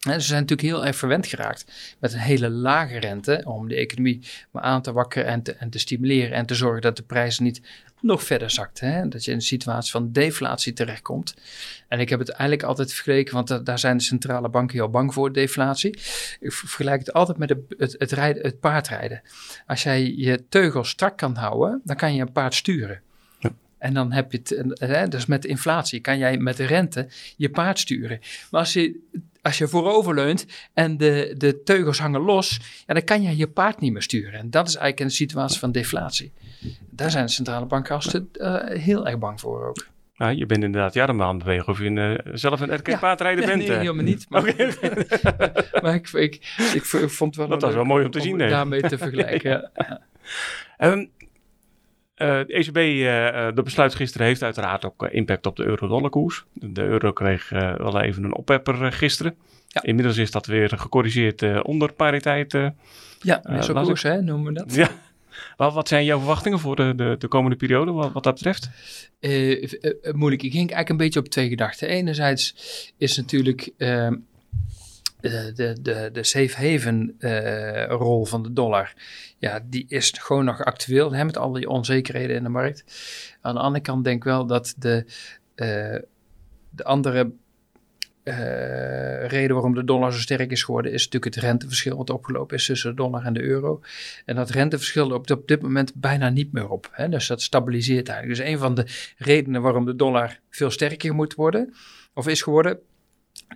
En 0.00 0.20
ze 0.20 0.26
zijn 0.26 0.40
natuurlijk 0.40 0.68
heel 0.68 0.86
erg 0.86 0.96
verwend 0.96 1.26
geraakt 1.26 1.64
met 1.98 2.12
een 2.12 2.18
hele 2.18 2.50
lage 2.50 2.98
rente 2.98 3.42
om 3.44 3.68
de 3.68 3.74
economie 3.74 4.20
maar 4.50 4.62
aan 4.62 4.82
te 4.82 4.92
wakkeren 4.92 5.26
en 5.26 5.42
te, 5.42 5.52
en 5.52 5.70
te 5.70 5.78
stimuleren 5.78 6.32
en 6.32 6.46
te 6.46 6.54
zorgen 6.54 6.82
dat 6.82 6.96
de 6.96 7.02
prijzen 7.02 7.44
niet 7.44 7.60
nog 8.00 8.22
verder 8.22 8.50
zakt. 8.50 8.80
Hè? 8.80 9.08
Dat 9.08 9.24
je 9.24 9.30
in 9.30 9.36
een 9.36 9.42
situatie 9.42 9.90
van 9.90 10.12
deflatie 10.12 10.72
terechtkomt. 10.72 11.34
En 11.88 12.00
ik 12.00 12.08
heb 12.08 12.18
het 12.18 12.28
eigenlijk 12.28 12.62
altijd 12.62 12.92
vergeleken, 12.92 13.34
want 13.34 13.66
daar 13.66 13.78
zijn 13.78 13.96
de 13.96 14.02
centrale 14.02 14.48
banken 14.48 14.76
heel 14.76 14.90
bang 14.90 15.14
voor, 15.14 15.32
deflatie. 15.32 15.90
Ik 16.40 16.52
vergelijk 16.52 16.98
het 16.98 17.12
altijd 17.12 17.38
met 17.38 17.48
het, 17.48 17.58
het, 17.78 17.94
het, 17.98 18.12
rijden, 18.12 18.42
het 18.42 18.60
paardrijden. 18.60 19.22
Als 19.66 19.82
jij 19.82 20.14
je 20.16 20.44
teugel 20.48 20.84
strak 20.84 21.16
kan 21.16 21.36
houden, 21.36 21.80
dan 21.84 21.96
kan 21.96 22.14
je 22.14 22.20
een 22.20 22.32
paard 22.32 22.54
sturen. 22.54 23.00
En 23.78 23.94
dan 23.94 24.12
heb 24.12 24.32
je 24.32 24.38
het, 24.38 24.78
hè, 24.80 25.08
dus 25.08 25.26
met 25.26 25.44
inflatie 25.44 26.00
kan 26.00 26.18
jij 26.18 26.36
met 26.36 26.56
de 26.56 26.64
rente 26.64 27.08
je 27.36 27.50
paard 27.50 27.78
sturen. 27.78 28.20
Maar 28.50 28.60
als 28.60 28.72
je, 28.72 29.00
als 29.42 29.58
je 29.58 29.68
vooroverleunt 29.68 30.46
en 30.74 30.96
de, 30.96 31.34
de 31.38 31.62
teugels 31.62 31.98
hangen 31.98 32.20
los, 32.20 32.60
ja, 32.86 32.94
dan 32.94 33.04
kan 33.04 33.22
je 33.22 33.36
je 33.36 33.48
paard 33.48 33.80
niet 33.80 33.92
meer 33.92 34.02
sturen. 34.02 34.40
En 34.40 34.50
dat 34.50 34.68
is 34.68 34.74
eigenlijk 34.74 35.10
een 35.10 35.16
situatie 35.16 35.58
van 35.58 35.72
deflatie. 35.72 36.32
Daar 36.90 37.10
zijn 37.10 37.26
de 37.26 37.32
centrale 37.32 37.66
bankgasten 37.66 38.28
uh, 38.32 38.56
heel 38.64 39.06
erg 39.06 39.18
bang 39.18 39.40
voor 39.40 39.68
ook. 39.68 39.86
Nou, 40.16 40.36
je 40.36 40.46
bent 40.46 40.64
inderdaad 40.64 40.94
jaren 40.94 41.22
aan 41.22 41.34
het 41.34 41.44
bewegen 41.44 41.68
of 41.68 41.78
je 41.78 41.90
uh, 41.90 42.34
zelf 42.36 42.60
een 42.60 42.70
erkend 42.70 42.94
ja, 42.94 43.00
paardrijder 43.00 43.46
bent. 43.46 43.58
Nee, 43.58 43.76
helemaal 43.76 44.04
niet. 44.04 44.26
Maar, 44.28 44.42
okay. 44.42 44.74
maar 45.82 45.94
ik, 45.94 46.08
ik, 46.12 46.34
ik, 46.74 46.84
vond 47.10 47.36
wel... 47.36 47.48
Dat 47.48 47.62
was 47.62 47.74
wel 47.74 47.84
mooi 47.84 48.04
om 48.04 48.10
te 48.10 48.20
zien. 48.20 48.32
Om 48.32 48.48
daarmee 48.48 48.80
te 48.80 48.98
vergelijken. 48.98 49.70
um, 50.78 51.10
Uh, 51.19 51.19
de 52.20 52.44
ECB, 52.46 52.76
uh, 52.76 53.54
de 53.54 53.62
besluit 53.62 53.94
gisteren 53.94 54.26
heeft 54.26 54.42
uiteraard 54.42 54.84
ook 54.84 55.08
impact 55.10 55.46
op 55.46 55.56
de 55.56 55.64
euro-dollar-koers. 55.64 56.44
De 56.52 56.82
euro 56.82 57.12
kreeg 57.12 57.48
wel 57.48 58.00
even 58.00 58.24
een 58.24 58.34
oppepper 58.34 58.92
gisteren. 58.92 59.34
Ja. 59.66 59.82
Inmiddels 59.82 60.16
is 60.16 60.30
dat 60.30 60.46
weer 60.46 60.68
gecorrigeerd 60.68 61.62
onder 61.62 61.92
pariteit. 61.92 62.52
ja, 63.20 63.40
mesokoers 63.42 64.02
hè, 64.02 64.22
noemen 64.22 64.52
we 64.52 64.58
dat. 64.58 64.74
Ja. 64.74 64.88
Wat, 65.56 65.74
wat 65.74 65.88
zijn 65.88 66.04
jouw 66.04 66.18
verwachtingen 66.18 66.58
voor 66.58 66.76
de, 66.76 66.92
de, 66.96 67.16
de 67.18 67.28
komende 67.28 67.56
periode 67.56 67.92
wat, 67.92 68.12
wat 68.12 68.24
dat 68.24 68.34
betreft? 68.34 68.70
moeilijk. 70.12 70.42
Ik 70.42 70.52
ging 70.52 70.70
eigenlijk 70.70 70.88
een 70.88 70.96
beetje 70.96 71.20
op 71.20 71.28
twee 71.28 71.48
gedachten. 71.48 71.88
Enerzijds 71.88 72.54
is 72.98 73.16
natuurlijk 73.16 73.70
ehm, 73.76 74.14
de, 75.20 75.76
de, 75.82 76.10
de, 76.12 76.24
safe 76.24 76.56
haven 76.56 77.16
uh, 77.18 77.86
rol 77.86 78.24
van 78.24 78.42
de 78.42 78.52
dollar, 78.52 78.94
ja, 79.38 79.60
die 79.64 79.84
is 79.88 80.14
gewoon 80.18 80.44
nog 80.44 80.64
actueel 80.64 81.12
hè, 81.12 81.24
met 81.24 81.36
al 81.36 81.52
die 81.52 81.68
onzekerheden 81.68 82.36
in 82.36 82.42
de 82.42 82.48
markt. 82.48 82.84
Aan 83.40 83.54
de 83.54 83.60
andere 83.60 83.84
kant 83.84 84.04
denk 84.04 84.16
ik 84.16 84.24
wel 84.24 84.46
dat 84.46 84.74
de, 84.78 85.04
uh, 85.56 85.98
de 86.70 86.84
andere 86.84 87.32
uh, 88.24 89.26
reden 89.26 89.54
waarom 89.54 89.74
de 89.74 89.84
dollar 89.84 90.12
zo 90.12 90.18
sterk 90.18 90.50
is 90.50 90.62
geworden, 90.62 90.92
is 90.92 91.04
natuurlijk 91.04 91.34
het 91.34 91.44
renteverschil 91.44 91.96
wat 91.96 92.10
opgelopen 92.10 92.56
is 92.56 92.66
tussen 92.66 92.90
de 92.90 92.96
dollar 92.96 93.24
en 93.24 93.32
de 93.32 93.42
euro. 93.42 93.80
En 94.24 94.36
dat 94.36 94.50
renteverschil 94.50 95.06
loopt 95.06 95.30
op 95.30 95.48
dit 95.48 95.62
moment 95.62 95.94
bijna 95.94 96.28
niet 96.28 96.52
meer 96.52 96.68
op. 96.68 96.88
Hè? 96.92 97.08
Dus 97.08 97.26
dat 97.26 97.42
stabiliseert 97.42 98.08
eigenlijk. 98.08 98.38
Dus 98.38 98.48
een 98.48 98.58
van 98.58 98.74
de 98.74 98.86
redenen 99.16 99.62
waarom 99.62 99.84
de 99.84 99.96
dollar 99.96 100.40
veel 100.50 100.70
sterker 100.70 101.14
moet 101.14 101.34
worden, 101.34 101.74
of 102.14 102.28
is 102.28 102.42
geworden, 102.42 102.78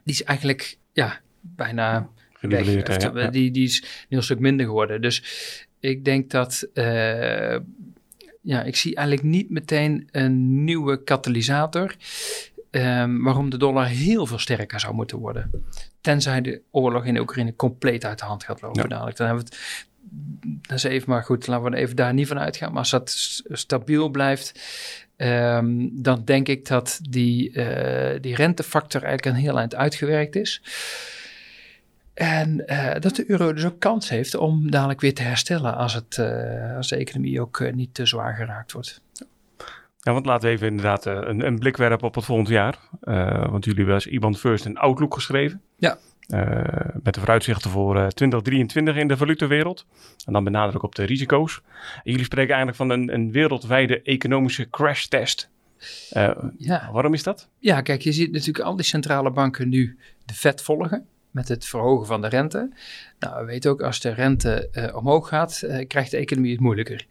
die 0.05 0.15
is 0.15 0.25
eigenlijk 0.25 0.79
ja, 0.93 1.21
bijna 1.57 2.09
weg. 2.41 3.03
Ja, 3.03 3.31
die, 3.31 3.51
die 3.51 3.65
is 3.65 3.81
een 3.83 4.07
heel 4.09 4.23
stuk 4.23 4.39
minder 4.39 4.67
geworden. 4.67 5.01
Dus 5.01 5.23
ik 5.81 6.05
denk 6.05 6.31
dat. 6.31 6.69
Uh, 6.75 7.57
ja, 8.41 8.63
ik 8.63 8.77
zie 8.77 8.95
eigenlijk 8.95 9.27
niet 9.27 9.51
meteen 9.51 10.09
een 10.11 10.65
nieuwe 10.65 11.05
katalysator. 11.05 11.95
Um, 12.71 13.23
waarom 13.23 13.51
de 13.51 13.57
dollar 13.57 13.87
heel 13.87 14.27
veel 14.27 14.39
sterker 14.39 14.81
zou 14.81 14.95
moeten 14.95 15.19
worden. 15.19 15.51
Tenzij 16.01 16.41
de 16.41 16.61
oorlog 16.71 17.05
in 17.05 17.15
de 17.15 17.21
Oekraïne 17.21 17.57
compleet 17.57 18.05
uit 18.05 18.19
de 18.19 18.25
hand 18.25 18.45
gaat 18.45 18.61
lopen. 18.61 18.83
Ja. 18.83 18.89
Dadelijk. 18.89 19.17
Dan 19.17 19.27
hebben 19.27 19.45
we 19.45 19.51
het. 19.51 19.87
Dat 20.69 20.77
is 20.77 20.85
even 20.85 21.11
maar 21.11 21.23
goed, 21.23 21.47
laten 21.47 21.71
we 21.71 21.77
even 21.77 21.97
daar 21.97 22.15
niet 22.15 22.27
van 22.27 22.39
uitgaan. 22.39 22.71
Maar 22.71 22.79
als 22.79 22.91
dat 22.91 23.11
stabiel 23.49 24.09
blijft, 24.09 24.61
um, 25.17 26.03
dan 26.03 26.25
denk 26.25 26.49
ik 26.49 26.67
dat 26.67 26.99
die, 27.11 27.53
uh, 27.53 28.21
die 28.21 28.35
rentefactor 28.35 29.03
eigenlijk 29.03 29.37
een 29.37 29.43
heel 29.43 29.59
eind 29.59 29.75
uitgewerkt 29.75 30.37
is. 30.37 30.63
En 32.15 32.63
uh, 32.67 32.93
dat 32.99 33.17
de 33.17 33.31
euro 33.31 33.53
dus 33.53 33.65
ook 33.65 33.79
kans 33.79 34.09
heeft 34.09 34.35
om 34.37 34.71
dadelijk 34.71 35.01
weer 35.01 35.15
te 35.15 35.23
herstellen 35.23 35.77
als, 35.77 35.95
het, 35.95 36.17
uh, 36.17 36.77
als 36.77 36.89
de 36.89 36.97
economie 36.97 37.41
ook 37.41 37.59
uh, 37.59 37.73
niet 37.73 37.95
te 37.95 38.07
zwaar 38.07 38.35
geraakt 38.35 38.73
wordt. 38.73 39.03
Ja, 40.01 40.13
want 40.13 40.27
laten 40.27 40.49
we 40.49 40.55
even 40.55 40.67
inderdaad 40.67 41.07
een, 41.07 41.47
een, 41.47 41.59
blik 41.59 41.77
werpen 41.77 42.07
op 42.07 42.15
het 42.15 42.25
volgend 42.25 42.49
jaar. 42.49 42.79
want 43.51 43.65
jullie 43.65 43.79
hebben 43.79 43.95
als 43.95 44.07
IBAN 44.07 44.37
First 44.37 44.65
een 44.65 44.79
outlook 44.79 45.15
geschreven. 45.15 45.63
Ja. 45.77 45.99
met 47.03 47.15
de 47.15 47.21
vooruitzichten 47.21 47.71
voor 47.71 47.95
2023 47.95 48.97
in 48.97 49.09
de 49.09 49.17
valutewereld. 49.17 49.87
En 50.27 50.33
dan 50.33 50.45
benadruk 50.45 50.83
op 50.83 50.95
de 50.95 51.05
risico's. 51.05 51.61
En 51.95 52.11
jullie 52.11 52.25
spreken 52.25 52.55
eigenlijk 52.55 52.77
van 52.77 52.91
een, 52.91 53.15
een 53.15 53.33
wereldwijde 53.33 54.03
economische 54.03 54.71
crash 54.71 55.05
test. 55.05 55.51
ja. 56.59 56.89
Waarom 56.93 57.15
is 57.15 57.23
dat? 57.23 57.49
Ja, 57.59 57.81
kijk, 57.81 58.01
je 58.01 58.13
ziet 58.13 58.33
natuurlijk 58.33 58.65
al 58.65 58.77
die 58.77 58.85
centrale 58.85 59.31
banken 59.31 59.69
nu 59.69 59.99
de 60.25 60.35
vet 60.35 60.63
volgen 60.63 61.07
met 61.35 61.49
het 61.49 61.65
verhogen 61.65 62.07
van 62.07 62.21
de 62.21 62.29
rente. 62.29 62.71
Nou, 63.19 63.41
we 63.41 63.45
weten 63.45 63.71
ook, 63.71 63.83
als 63.83 64.01
de 64.01 64.11
rente 64.11 64.69
uh, 64.73 64.97
omhoog 64.97 65.29
gaat, 65.29 65.63
uh, 65.65 65.87
krijgt 65.87 66.11
de 66.11 66.17
economie 66.17 66.53
het 66.53 66.61
moeilijker. 66.61 67.07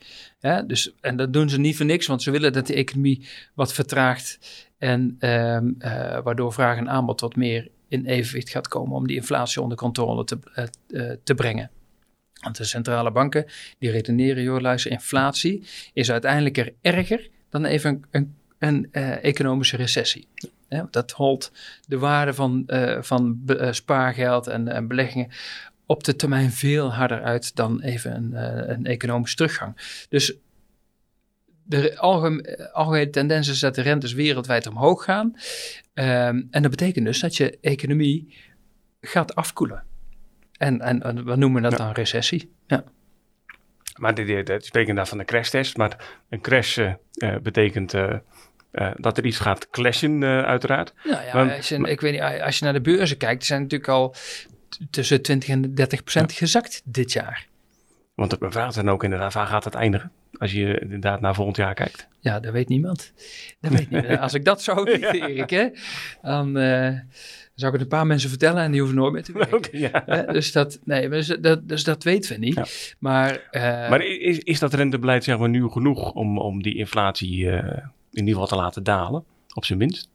Dus, 0.68 0.94
en 1.01 1.15
dat 1.18 1.34
doen 1.34 1.50
ze 1.50 1.60
niet 1.60 1.77
voor 1.77 1.86
niks, 1.86 2.08
want 2.08 2.24
ze 2.24 2.32
willen 2.32 2.53
dat 2.53 2.68
de 2.68 2.74
economie 2.74 3.27
wat 3.53 3.74
vertraagt. 3.74 4.39
En 4.77 5.18
uh, 5.20 5.60
waardoor 6.24 6.53
vraag 6.53 6.77
en 6.77 6.89
aanbod 6.89 7.22
wat 7.22 7.36
meer 7.36 7.70
in 7.88 8.06
evenwicht 8.06 8.50
gaat 8.50 8.68
komen 8.68 8.96
om 8.96 9.08
die 9.08 9.15
inflatie 9.15 9.62
onder 9.62 9.77
controle 9.77 10.24
te, 10.24 10.39
te 11.24 11.36
brengen. 11.36 11.72
Want 12.42 12.58
de 12.58 12.63
centrale 12.63 13.12
banken 13.12 13.46
die 13.80 13.92
redeneren, 13.92 14.44
joh, 14.44 14.62
luister, 14.62 14.92
inflatie 14.92 15.63
is 15.94 16.12
uiteindelijk 16.12 16.58
er 16.58 16.74
erger 16.82 17.30
dan 17.50 17.65
even 17.65 17.89
een, 17.89 18.06
een, 18.12 18.36
een 18.63 18.91
economische 19.22 19.77
recessie. 19.77 20.27
Dat 20.89 21.12
holt 21.12 21.51
de 21.88 21.98
waarde 21.98 22.34
van, 22.34 22.63
uh, 22.67 23.01
van 23.01 23.41
uh, 23.46 23.72
spaargeld 23.72 24.48
en, 24.48 24.67
en, 24.67 24.88
beleggingen 24.88 25.29
op 25.86 26.03
de 26.03 26.15
termijn 26.15 26.51
veel 26.51 26.93
harder 26.93 27.24
uit 27.24 27.55
dan 27.55 27.82
even 27.82 28.15
een, 28.15 28.34
een 28.72 28.86
economische 28.86 29.36
teruggang. 29.36 30.05
Dus 30.10 30.34
de 31.63 31.98
algemene, 31.98 32.72
algemene 32.72 33.10
tendens 33.10 33.48
is 33.48 33.60
dat 33.60 33.75
de 33.75 33.82
rentes 33.82 34.13
wereldwijd 34.13 34.67
omhoog 34.67 35.03
gaan. 35.03 35.25
Um, 35.25 36.48
en 36.51 36.62
dat 36.62 36.70
betekent 36.70 37.05
dus 37.05 37.20
dat 37.20 37.38
je 37.38 37.58
economie 37.62 38.36
gaat 39.01 39.36
afkoelen. 39.36 39.84
En, 40.58 40.82
en, 40.82 41.01
en 41.01 41.25
we 41.25 41.36
noemen 41.36 41.62
dat 41.62 41.72
ja. 41.72 41.77
dan 41.77 41.91
recessie. 41.91 42.51
Ja. 42.67 42.84
Maar 43.98 44.15
dit, 44.15 44.48
dit, 44.48 44.96
daar 44.96 45.08
van 45.08 45.20
een 45.20 45.25
crashtest. 45.25 45.77
Maar 45.77 46.20
een 46.29 46.41
crash 46.41 46.79
betekent 47.41 47.93
uh, 47.93 48.15
dat 48.96 49.18
er 49.18 49.25
iets 49.25 49.39
gaat 49.39 49.70
clashen, 49.70 50.22
uh, 50.22 50.42
uiteraard. 50.42 50.94
Nou 51.03 51.24
ja, 51.25 51.56
als 51.56 51.70
je, 51.70 51.77
ik 51.77 52.01
weet 52.01 52.12
niet, 52.12 52.42
als 52.42 52.60
je 52.60 52.63
naar 52.63 52.74
de 52.74 52.82
beurzen 52.82 53.18
kijkt, 53.18 53.46
zijn 53.46 53.62
natuurlijk 53.62 53.89
al 53.89 54.15
tussen 54.89 55.22
20 55.22 55.50
en 55.50 55.75
30 55.75 56.01
procent 56.01 56.32
ja. 56.32 56.38
gezakt 56.38 56.82
dit 56.86 57.12
jaar. 57.12 57.48
Want 58.15 58.32
het 58.32 58.39
vraagt 58.50 58.75
dan 58.75 58.89
ook 58.89 59.03
inderdaad, 59.03 59.34
waar 59.34 59.48
gaat 59.48 59.63
het 59.63 59.74
eindigen? 59.74 60.12
Als 60.38 60.51
je 60.51 60.80
inderdaad 60.80 61.22
naar 61.22 61.36
volgend 61.36 61.58
jaar 61.58 61.74
kijkt. 61.74 62.08
Ja, 62.20 62.39
dat 62.39 62.51
weet 62.51 62.70
niemand. 62.70 63.13
Dat 63.60 63.72
weet 63.72 63.89
niemand. 63.89 64.20
Als 64.22 64.34
ik 64.34 64.46
dat 64.46 64.62
zou 64.62 64.84
weten, 64.84 65.13
Erik, 65.13 65.50
hè, 65.50 65.68
dan 66.22 66.58
uh, 66.58 66.89
zou 67.56 67.74
ik 67.74 67.80
het 67.80 67.82
een 67.82 67.88
paar 67.88 68.08
mensen 68.08 68.30
vertellen 68.30 68.63
en 68.63 68.72
die 68.72 68.80
hoeven 68.80 68.98
nooit 68.98 69.13
meer 69.13 69.24
te 69.24 69.34
werken. 69.34 69.58
Okay, 69.58 69.80
ja. 70.06 70.22
dus, 70.22 70.51
dat, 70.51 70.80
nee, 70.84 71.10
dus, 71.10 71.27
dat, 71.27 71.68
dus 71.68 71.84
dat 71.84 72.03
weten 72.03 72.34
we 72.34 72.39
niet. 72.39 72.56
Ja. 72.56 72.65
Maar, 73.00 73.50
maar 73.89 74.06
is, 74.06 74.39
is 74.39 74.60
dat 74.60 74.74
rentebeleid 74.74 75.24
zeg 75.24 75.38
maar, 75.38 75.50
nu 75.50 75.70
genoeg 75.70 76.12
om, 76.12 76.39
om 76.39 76.63
die 76.63 76.75
inflatie 76.75 77.50
in 78.13 78.27
ieder 78.27 78.34
geval 78.34 78.58
te 78.58 78.63
laten 78.63 78.84
dalen, 78.84 79.25
op 79.53 79.65
zijn 79.65 79.79
minst? 79.79 80.10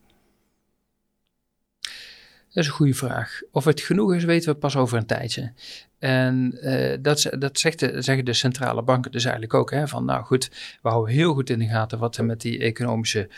Dat 2.58 2.66
is 2.66 2.72
een 2.72 2.78
goede 2.78 2.94
vraag. 2.94 3.40
Of 3.52 3.64
het 3.64 3.80
genoeg 3.80 4.14
is, 4.14 4.24
weten 4.24 4.52
we 4.52 4.58
pas 4.58 4.76
over 4.76 4.98
een 4.98 5.06
tijdje. 5.06 5.52
En 5.98 6.58
uh, 6.62 6.96
dat, 7.00 7.30
dat 7.38 7.58
zegt 7.58 7.78
de, 7.78 8.02
zeggen 8.02 8.24
de 8.24 8.32
centrale 8.32 8.82
banken 8.82 9.10
dus 9.10 9.22
eigenlijk 9.22 9.54
ook. 9.54 9.70
Hè, 9.70 9.88
van 9.88 10.04
nou 10.04 10.24
goed, 10.24 10.50
we 10.82 10.88
houden 10.88 11.14
heel 11.14 11.34
goed 11.34 11.50
in 11.50 11.58
de 11.58 11.66
gaten 11.66 11.98
wat 11.98 12.16
er 12.16 12.24
met 12.24 12.40
die 12.40 12.58
economische 12.58 13.28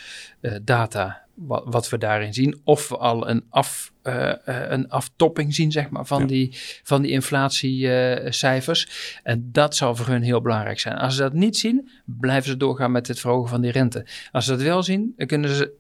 uh, 0.40 0.52
data, 0.62 1.24
wat, 1.34 1.62
wat, 1.66 1.88
we 1.88 1.98
daarin 1.98 2.34
zien. 2.34 2.60
Of 2.64 2.88
we 2.88 2.96
al 2.96 3.28
een, 3.28 3.44
af, 3.50 3.92
uh, 4.02 4.32
een 4.44 4.88
aftopping 4.88 5.54
zien, 5.54 5.72
zeg 5.72 5.90
maar, 5.90 6.06
van, 6.06 6.20
ja. 6.20 6.26
die, 6.26 6.56
van 6.82 7.02
die 7.02 7.10
inflatiecijfers. 7.10 9.18
en 9.22 9.48
dat 9.52 9.76
zal 9.76 9.96
voor 9.96 10.06
hun 10.06 10.22
heel 10.22 10.40
belangrijk 10.40 10.80
zijn. 10.80 10.96
Als 10.96 11.14
ze 11.14 11.22
dat 11.22 11.32
niet 11.32 11.56
zien, 11.56 11.90
blijven 12.04 12.50
ze 12.50 12.56
doorgaan 12.56 12.92
met 12.92 13.08
het 13.08 13.20
verhogen 13.20 13.48
van 13.48 13.60
die 13.60 13.72
rente. 13.72 14.06
Als 14.32 14.44
ze 14.44 14.50
dat 14.50 14.62
wel 14.62 14.82
zien, 14.82 15.14
dan 15.16 15.26
kunnen 15.26 15.50
ze 15.50 15.78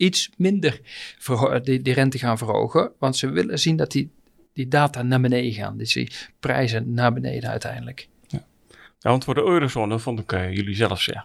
iets 0.00 0.30
minder 0.36 0.80
die, 1.62 1.82
die 1.82 1.94
rente 1.94 2.18
gaan 2.18 2.38
verhogen. 2.38 2.92
Want 2.98 3.16
ze 3.16 3.30
willen 3.30 3.58
zien 3.58 3.76
dat 3.76 3.90
die 3.90 4.10
die 4.52 4.68
data 4.68 5.02
naar 5.02 5.20
beneden 5.20 5.52
gaan. 5.52 5.76
Dus 5.76 5.92
die 5.92 6.12
prijzen 6.40 6.94
naar 6.94 7.12
beneden 7.12 7.50
uiteindelijk. 7.50 8.08
Ja, 8.28 9.10
want 9.10 9.24
voor 9.24 9.34
de 9.34 9.44
eurozone 9.44 9.98
vond 9.98 10.20
ik 10.20 10.32
uh, 10.32 10.54
jullie 10.54 10.74
zelf 10.74 11.00
zeggen. 11.00 11.24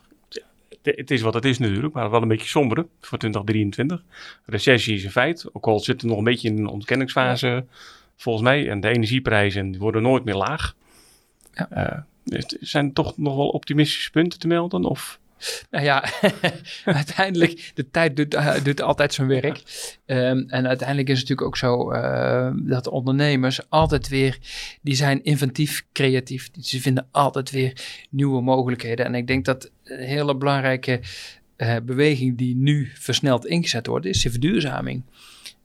Het 0.82 1.12
is 1.12 1.22
wat 1.22 1.34
het 1.34 1.46
is 1.46 1.58
natuurlijk, 1.58 1.94
maar 1.94 2.10
wel 2.10 2.22
een 2.22 2.28
beetje 2.28 2.48
somber 2.48 2.78
voor 2.78 3.18
2023. 3.18 4.04
Recessie 4.46 4.96
is 4.96 5.04
een 5.04 5.12
feit, 5.12 5.46
ook 5.54 5.68
al 5.68 5.80
zitten 5.80 6.08
we 6.08 6.14
nog 6.14 6.18
een 6.18 6.32
beetje 6.32 6.48
in 6.48 6.58
een 6.58 6.68
ontkenningsfase 6.68 7.66
volgens 8.16 8.44
mij. 8.44 8.70
En 8.70 8.80
de 8.80 8.88
energieprijzen 8.88 9.78
worden 9.78 10.02
nooit 10.02 10.24
meer 10.24 10.36
laag. 10.36 10.76
Ja. 11.54 12.04
Uh, 12.24 12.42
zijn 12.60 12.88
er 12.88 12.94
toch 12.94 13.18
nog 13.18 13.36
wel 13.36 13.48
optimistische 13.48 14.12
punten 14.12 14.40
te 14.40 14.48
melden? 14.48 14.84
Of? 14.84 15.20
Nou 15.70 15.84
ja, 15.84 16.10
uiteindelijk, 16.86 17.72
de 17.74 17.90
tijd 17.92 18.16
doet, 18.16 18.38
doet 18.64 18.82
altijd 18.82 19.14
zijn 19.14 19.28
werk. 19.28 19.62
Um, 20.06 20.46
en 20.50 20.68
uiteindelijk 20.68 21.10
is 21.10 21.20
het 21.20 21.30
natuurlijk 21.30 21.48
ook 21.48 21.58
zo 21.58 21.92
uh, 21.92 22.52
dat 22.56 22.88
ondernemers 22.88 23.70
altijd 23.70 24.08
weer, 24.08 24.38
die 24.82 24.96
zijn 24.96 25.24
inventief, 25.24 25.86
creatief. 25.94 26.50
Ze 26.62 26.82
vinden 26.82 27.08
altijd 27.12 27.52
weer 27.52 27.82
nieuwe 28.10 28.42
mogelijkheden. 28.42 29.06
En 29.06 29.16
ik 29.16 29.28
denk 29.28 29.46
dat 29.46 29.72
een 29.84 30.00
hele 30.00 30.36
belangrijke 30.36 31.00
uh, 31.58 31.76
beweging 31.84 32.38
die 32.38 32.56
nu 32.56 32.92
versneld 32.94 33.46
ingezet 33.46 33.88
wordt, 33.88 34.06
is 34.06 34.22
de 34.22 34.30
verduurzaming. 34.30 35.04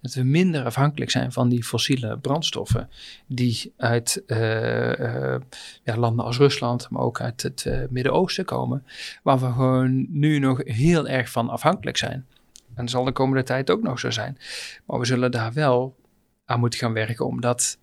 Dat 0.00 0.14
we 0.14 0.22
minder 0.22 0.64
afhankelijk 0.64 1.10
zijn 1.10 1.32
van 1.32 1.48
die 1.48 1.64
fossiele 1.64 2.18
brandstoffen 2.18 2.88
die 3.26 3.72
uit 3.76 4.22
uh, 4.26 4.98
uh, 4.98 5.36
ja, 5.82 5.96
landen 5.96 6.24
als 6.24 6.36
Rusland, 6.36 6.90
maar 6.90 7.02
ook 7.02 7.20
uit 7.20 7.42
het 7.42 7.64
uh, 7.64 7.78
Midden-Oosten 7.90 8.44
komen, 8.44 8.84
waar 9.22 9.38
we 9.38 9.46
gewoon 9.46 10.06
nu 10.08 10.38
nog 10.38 10.60
heel 10.64 11.08
erg 11.08 11.30
van 11.30 11.48
afhankelijk 11.48 11.96
zijn. 11.96 12.26
En 12.74 12.86
dat 12.86 12.90
zal 12.90 13.04
de 13.04 13.12
komende 13.12 13.42
tijd 13.42 13.70
ook 13.70 13.82
nog 13.82 13.98
zo 13.98 14.10
zijn. 14.10 14.38
Maar 14.86 14.98
we 14.98 15.04
zullen 15.04 15.30
daar 15.30 15.52
wel 15.52 15.96
aan 16.44 16.60
moeten 16.60 16.78
gaan 16.78 16.92
werken 16.92 17.26
om, 17.26 17.40
dat, 17.40 17.78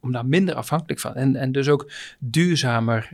om 0.00 0.12
daar 0.12 0.26
minder 0.26 0.54
afhankelijk 0.54 1.00
van 1.00 1.14
en, 1.14 1.36
en 1.36 1.52
dus 1.52 1.68
ook 1.68 1.92
duurzamer 2.18 3.10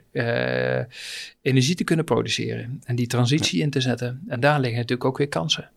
energie 1.43 1.75
te 1.75 1.85
kunnen 1.85 2.05
produceren 2.05 2.81
en 2.85 2.97
die 2.97 3.07
transitie 3.07 3.63
in 3.63 3.71
te 3.71 3.81
zetten. 3.81 4.23
En 4.29 4.41
daar 4.41 4.61
liggen 4.61 4.79
natuurlijk 4.79 5.09
ook 5.09 5.19
weer 5.19 5.29
kansen. 5.29 5.71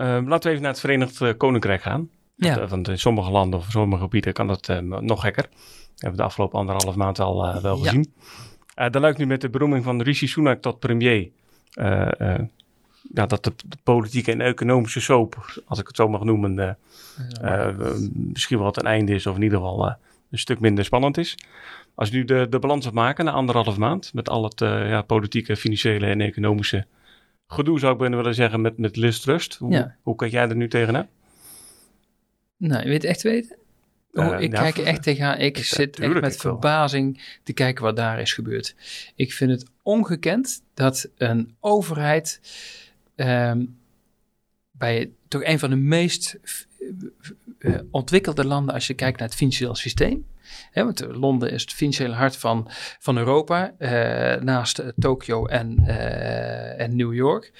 Uh, 0.00 0.06
laten 0.06 0.42
we 0.42 0.48
even 0.48 0.62
naar 0.62 0.70
het 0.70 0.80
Verenigd 0.80 1.20
eh, 1.20 1.36
Koninkrijk 1.36 1.82
gaan. 1.82 2.08
Ja. 2.34 2.66
Want, 2.66 2.88
in 2.88 2.98
sommige 2.98 3.30
landen 3.30 3.58
of 3.58 3.70
sommige 3.70 4.02
gebieden 4.02 4.32
kan 4.32 4.46
dat 4.46 4.68
uh, 4.68 4.78
nog 4.78 5.20
gekker. 5.20 5.42
Dat 5.42 5.52
hebben 5.90 6.10
we 6.10 6.16
de 6.16 6.22
afgelopen 6.22 6.58
anderhalf 6.58 6.96
maand 6.96 7.18
al 7.18 7.62
wel 7.62 7.76
gezien. 7.76 8.12
Ja. 8.74 8.88
daar 8.88 9.02
luidt 9.02 9.18
nu 9.18 9.26
met 9.26 9.40
de 9.40 9.50
beroeming 9.50 9.84
van 9.84 10.02
Rishi 10.02 10.26
Sunak 10.26 10.60
tot 10.60 10.78
premier. 10.78 11.30
ja, 13.14 13.26
dat 13.26 13.44
de, 13.44 13.52
de, 13.68 13.76
politieke 13.82 14.32
en 14.32 14.40
economische 14.40 15.00
soap, 15.00 15.60
als 15.66 15.78
ik 15.78 15.86
het 15.86 15.96
zo 15.96 16.08
mag 16.08 16.22
noemen, 16.22 16.76
misschien 18.12 18.58
wel 18.58 18.72
een 18.74 18.86
einde 18.86 19.14
is. 19.14 19.26
Of 19.26 19.36
in 19.36 19.42
ieder 19.42 19.58
geval 19.58 19.86
een 20.30 20.38
stuk 20.38 20.60
minder 20.60 20.84
spannend 20.84 21.18
is. 21.18 21.38
Als 21.94 22.08
je 22.08 22.16
nu 22.16 22.24
de, 22.24 22.46
de 22.50 22.58
balans 22.58 22.86
op 22.86 22.92
maken 22.92 23.24
na 23.24 23.30
anderhalf 23.30 23.76
maand. 23.76 24.14
Met 24.14 24.28
al 24.28 24.44
het 24.44 24.60
ja, 24.60 25.02
politieke, 25.02 25.56
financiële 25.56 26.06
en 26.06 26.20
economische 26.20 26.86
gedoe, 27.50 27.78
zou 27.78 27.92
ik 27.92 27.98
bijna 27.98 28.16
willen 28.16 28.34
zeggen, 28.34 28.60
met, 28.60 28.78
met 28.78 28.96
List 28.96 29.22
Trust. 29.22 29.54
Hoe, 29.54 29.72
ja. 29.72 29.96
hoe 30.02 30.16
kijk 30.16 30.32
jij 30.32 30.48
er 30.48 30.56
nu 30.56 30.68
tegenaan? 30.68 31.08
Nou, 32.56 32.82
je 32.82 32.88
weet 32.88 33.04
echt 33.04 33.22
weten? 33.22 33.56
Oh, 34.12 34.26
uh, 34.26 34.40
ik 34.40 34.50
kijk 34.50 34.76
er 34.76 34.86
echt 34.86 35.02
tegenaan. 35.02 35.38
Ik 35.38 35.56
zit 35.56 35.98
echt 35.98 36.20
met 36.20 36.36
verbazing 36.36 37.38
te 37.42 37.52
kijken 37.52 37.84
wat 37.84 37.96
daar 37.96 38.20
is 38.20 38.32
gebeurd. 38.32 38.74
Ik 39.14 39.32
vind 39.32 39.50
het 39.50 39.64
ongekend 39.82 40.62
dat 40.74 41.08
een 41.16 41.54
overheid 41.60 42.40
um, 43.16 43.78
bij 44.70 45.10
toch 45.28 45.44
een 45.44 45.58
van 45.58 45.70
de 45.70 45.76
meest 45.76 46.38
uh, 47.60 47.78
ontwikkelde 47.90 48.44
landen, 48.44 48.74
als 48.74 48.86
je 48.86 48.94
kijkt 48.94 49.18
naar 49.18 49.28
het 49.28 49.36
financieel 49.36 49.74
systeem, 49.74 50.26
Hè, 50.70 50.84
want 50.84 51.06
Londen 51.10 51.50
is 51.50 51.60
het 51.62 51.72
financiële 51.72 52.14
hart 52.14 52.36
van, 52.36 52.68
van 52.98 53.16
Europa, 53.16 53.72
uh, 53.78 53.88
naast 54.42 54.82
Tokio 54.98 55.46
en, 55.46 55.86
en 56.76 56.96
New 56.96 57.14
York. 57.14 57.52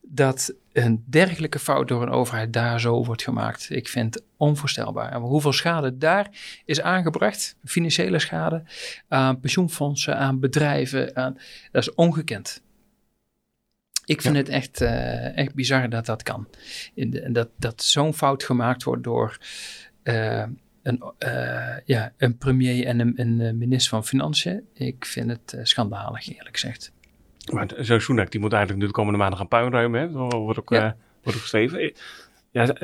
Dat 0.00 0.54
een 0.72 1.04
dergelijke 1.06 1.58
fout 1.58 1.88
door 1.88 2.02
een 2.02 2.10
overheid 2.10 2.52
daar 2.52 2.80
zo 2.80 3.04
wordt 3.04 3.22
gemaakt. 3.22 3.70
Ik 3.70 3.88
vind 3.88 4.22
onvoorstelbaar. 4.36 5.12
En 5.12 5.20
hoeveel 5.20 5.52
schade 5.52 5.98
daar 5.98 6.28
is 6.64 6.80
aangebracht, 6.80 7.56
financiële 7.64 8.18
schade, 8.18 8.62
aan 9.08 9.40
pensioenfondsen, 9.40 10.16
aan 10.18 10.40
bedrijven, 10.40 11.14
dat 11.14 11.82
is 11.82 11.94
ongekend. 11.94 12.62
Ik 14.04 14.20
vind 14.20 14.34
ja. 14.34 14.40
het 14.40 14.48
echt, 14.48 14.80
uh, 14.80 15.38
echt 15.38 15.54
bizar 15.54 15.88
dat 15.88 16.06
dat 16.06 16.22
kan. 16.22 16.48
En 16.94 17.32
dat, 17.32 17.48
dat 17.56 17.82
zo'n 17.82 18.14
fout 18.14 18.44
gemaakt 18.44 18.82
wordt 18.82 19.02
door 19.04 19.38
uh, 20.04 20.44
een, 20.82 21.02
uh, 21.18 21.76
ja, 21.84 22.12
een 22.16 22.38
premier 22.38 22.86
en 22.86 23.00
een, 23.00 23.12
een, 23.16 23.40
eh, 23.40 23.52
minister 23.52 23.90
van 23.90 24.04
Financiën. 24.04 24.66
Ik 24.74 25.04
vind 25.04 25.30
het 25.30 25.58
schandalig, 25.62 26.28
eerlijk 26.28 26.58
gezegd. 26.58 26.92
Maar 27.52 27.70
zo'n 27.78 28.00
Sunak, 28.00 28.30
die 28.30 28.40
moet 28.40 28.52
eigenlijk 28.52 28.82
nu 28.82 28.88
de 28.88 28.96
komende 28.96 29.18
maanden 29.18 29.38
gaan 29.38 29.48
puinruimen, 29.48 30.00
hè? 30.00 30.08
wordt 30.10 30.58
ook, 30.58 30.70
ja. 30.70 30.96
wordt 31.22 31.38
ook 31.38 31.42
geschreven. 31.42 31.92
Ja, 32.50 32.76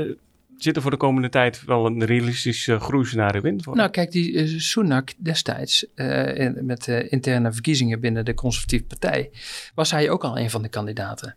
zit 0.59 0.77
er 0.77 0.83
voor 0.83 0.90
de 0.90 0.97
komende 0.97 1.29
tijd 1.29 1.64
wel 1.64 1.87
een 1.87 2.05
realistisch 2.05 2.68
groeiscenario 2.71 3.42
in? 3.42 3.61
Nou, 3.73 3.90
kijk, 3.90 4.11
die 4.11 4.61
Sunak 4.61 5.12
destijds, 5.16 5.87
in, 5.94 6.59
met 6.62 6.85
de 6.85 7.09
interne 7.09 7.53
verkiezingen 7.53 8.01
binnen 8.01 8.25
de 8.25 8.35
conservatieve 8.35 8.85
partij, 8.85 9.31
was 9.75 9.90
hij 9.90 10.11
ook 10.11 10.25
al 10.25 10.38
een 10.38 10.51
van 10.51 10.62
de 10.62 10.68
kandidaten. 10.68 11.37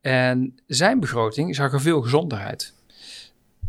En 0.00 0.58
zijn 0.66 1.00
begroting 1.00 1.54
zag 1.54 1.72
er 1.72 1.80
veel 1.80 2.02
gezonder 2.02 2.38
uit 2.38 2.74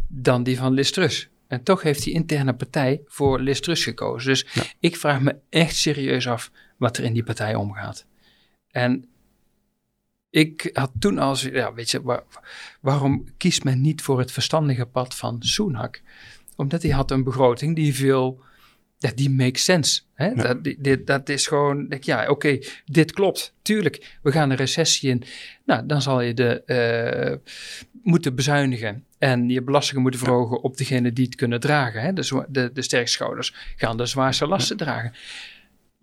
dan 0.07 0.43
die 0.43 0.57
van 0.57 0.73
Liz 0.73 0.89
Truss. 0.89 1.29
En 1.47 1.63
toch 1.63 1.81
heeft 1.81 2.03
die 2.03 2.13
interne 2.13 2.53
partij 2.53 3.01
voor 3.05 3.39
Liz 3.39 3.59
Truss 3.59 3.83
gekozen. 3.83 4.29
Dus 4.29 4.45
ja. 4.53 4.63
ik 4.79 4.97
vraag 4.97 5.21
me 5.21 5.35
echt 5.49 5.75
serieus 5.75 6.27
af 6.27 6.51
wat 6.77 6.97
er 6.97 7.03
in 7.03 7.13
die 7.13 7.23
partij 7.23 7.55
omgaat. 7.55 8.05
En 8.71 9.05
ik 10.33 10.69
had 10.73 10.91
toen 10.99 11.17
als, 11.17 11.41
ja, 11.41 11.73
weet 11.73 11.91
je, 11.91 12.01
waar, 12.01 12.23
waarom 12.79 13.25
kiest 13.37 13.63
men 13.63 13.81
niet 13.81 14.01
voor 14.01 14.19
het 14.19 14.31
verstandige 14.31 14.85
pad 14.85 15.15
van 15.15 15.37
Sunak? 15.39 16.01
Omdat 16.55 16.81
hij 16.81 16.91
had 16.91 17.11
een 17.11 17.23
begroting 17.23 17.75
die 17.75 17.95
veel, 17.95 18.41
ja, 18.97 19.11
die 19.15 19.29
makes 19.29 19.63
sense. 19.63 20.01
Hè? 20.13 20.27
Ja. 20.27 20.53
Dat, 20.53 21.05
dat 21.07 21.29
is 21.29 21.47
gewoon, 21.47 21.87
denk, 21.87 22.03
ja, 22.03 22.21
oké, 22.21 22.31
okay, 22.31 22.65
dit 22.85 23.11
klopt. 23.11 23.53
Tuurlijk, 23.61 24.17
we 24.21 24.31
gaan 24.31 24.49
een 24.49 24.57
recessie 24.57 25.09
in. 25.09 25.23
Nou, 25.65 25.85
dan 25.85 26.01
zal 26.01 26.21
je 26.21 26.33
de, 26.33 26.63
uh, 26.65 27.51
moeten 28.03 28.35
bezuinigen 28.35 29.05
en 29.17 29.49
je 29.49 29.61
belastingen 29.61 30.01
moeten 30.01 30.19
verhogen 30.19 30.61
op 30.61 30.77
degene 30.77 31.13
die 31.13 31.25
het 31.25 31.35
kunnen 31.35 31.59
dragen. 31.59 32.01
Hè? 32.01 32.13
De, 32.13 32.45
de, 32.49 32.71
de 32.73 32.81
sterkste 32.81 33.17
schouders 33.17 33.55
gaan 33.75 33.97
de 33.97 34.05
zwaarste 34.05 34.47
lasten 34.47 34.77
dragen. 34.77 35.13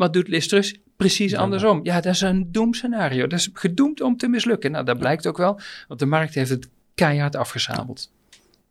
Wat 0.01 0.13
doet 0.13 0.29
Liz 0.29 0.47
Truss? 0.47 0.75
Precies 0.97 1.35
andersom. 1.35 1.81
Ja, 1.83 2.01
dat 2.01 2.15
is 2.15 2.21
een 2.21 2.53
doemscenario. 2.53 3.27
Dat 3.27 3.39
is 3.39 3.51
gedoemd 3.53 4.01
om 4.01 4.17
te 4.17 4.29
mislukken. 4.29 4.71
Nou, 4.71 4.85
dat 4.85 4.99
blijkt 4.99 5.27
ook 5.27 5.37
wel, 5.37 5.61
want 5.89 6.01
de 6.01 6.07
markt 6.07 6.35
heeft 6.35 6.51
het 6.51 6.69
keihard 6.95 7.37
afgezameld. 7.37 8.13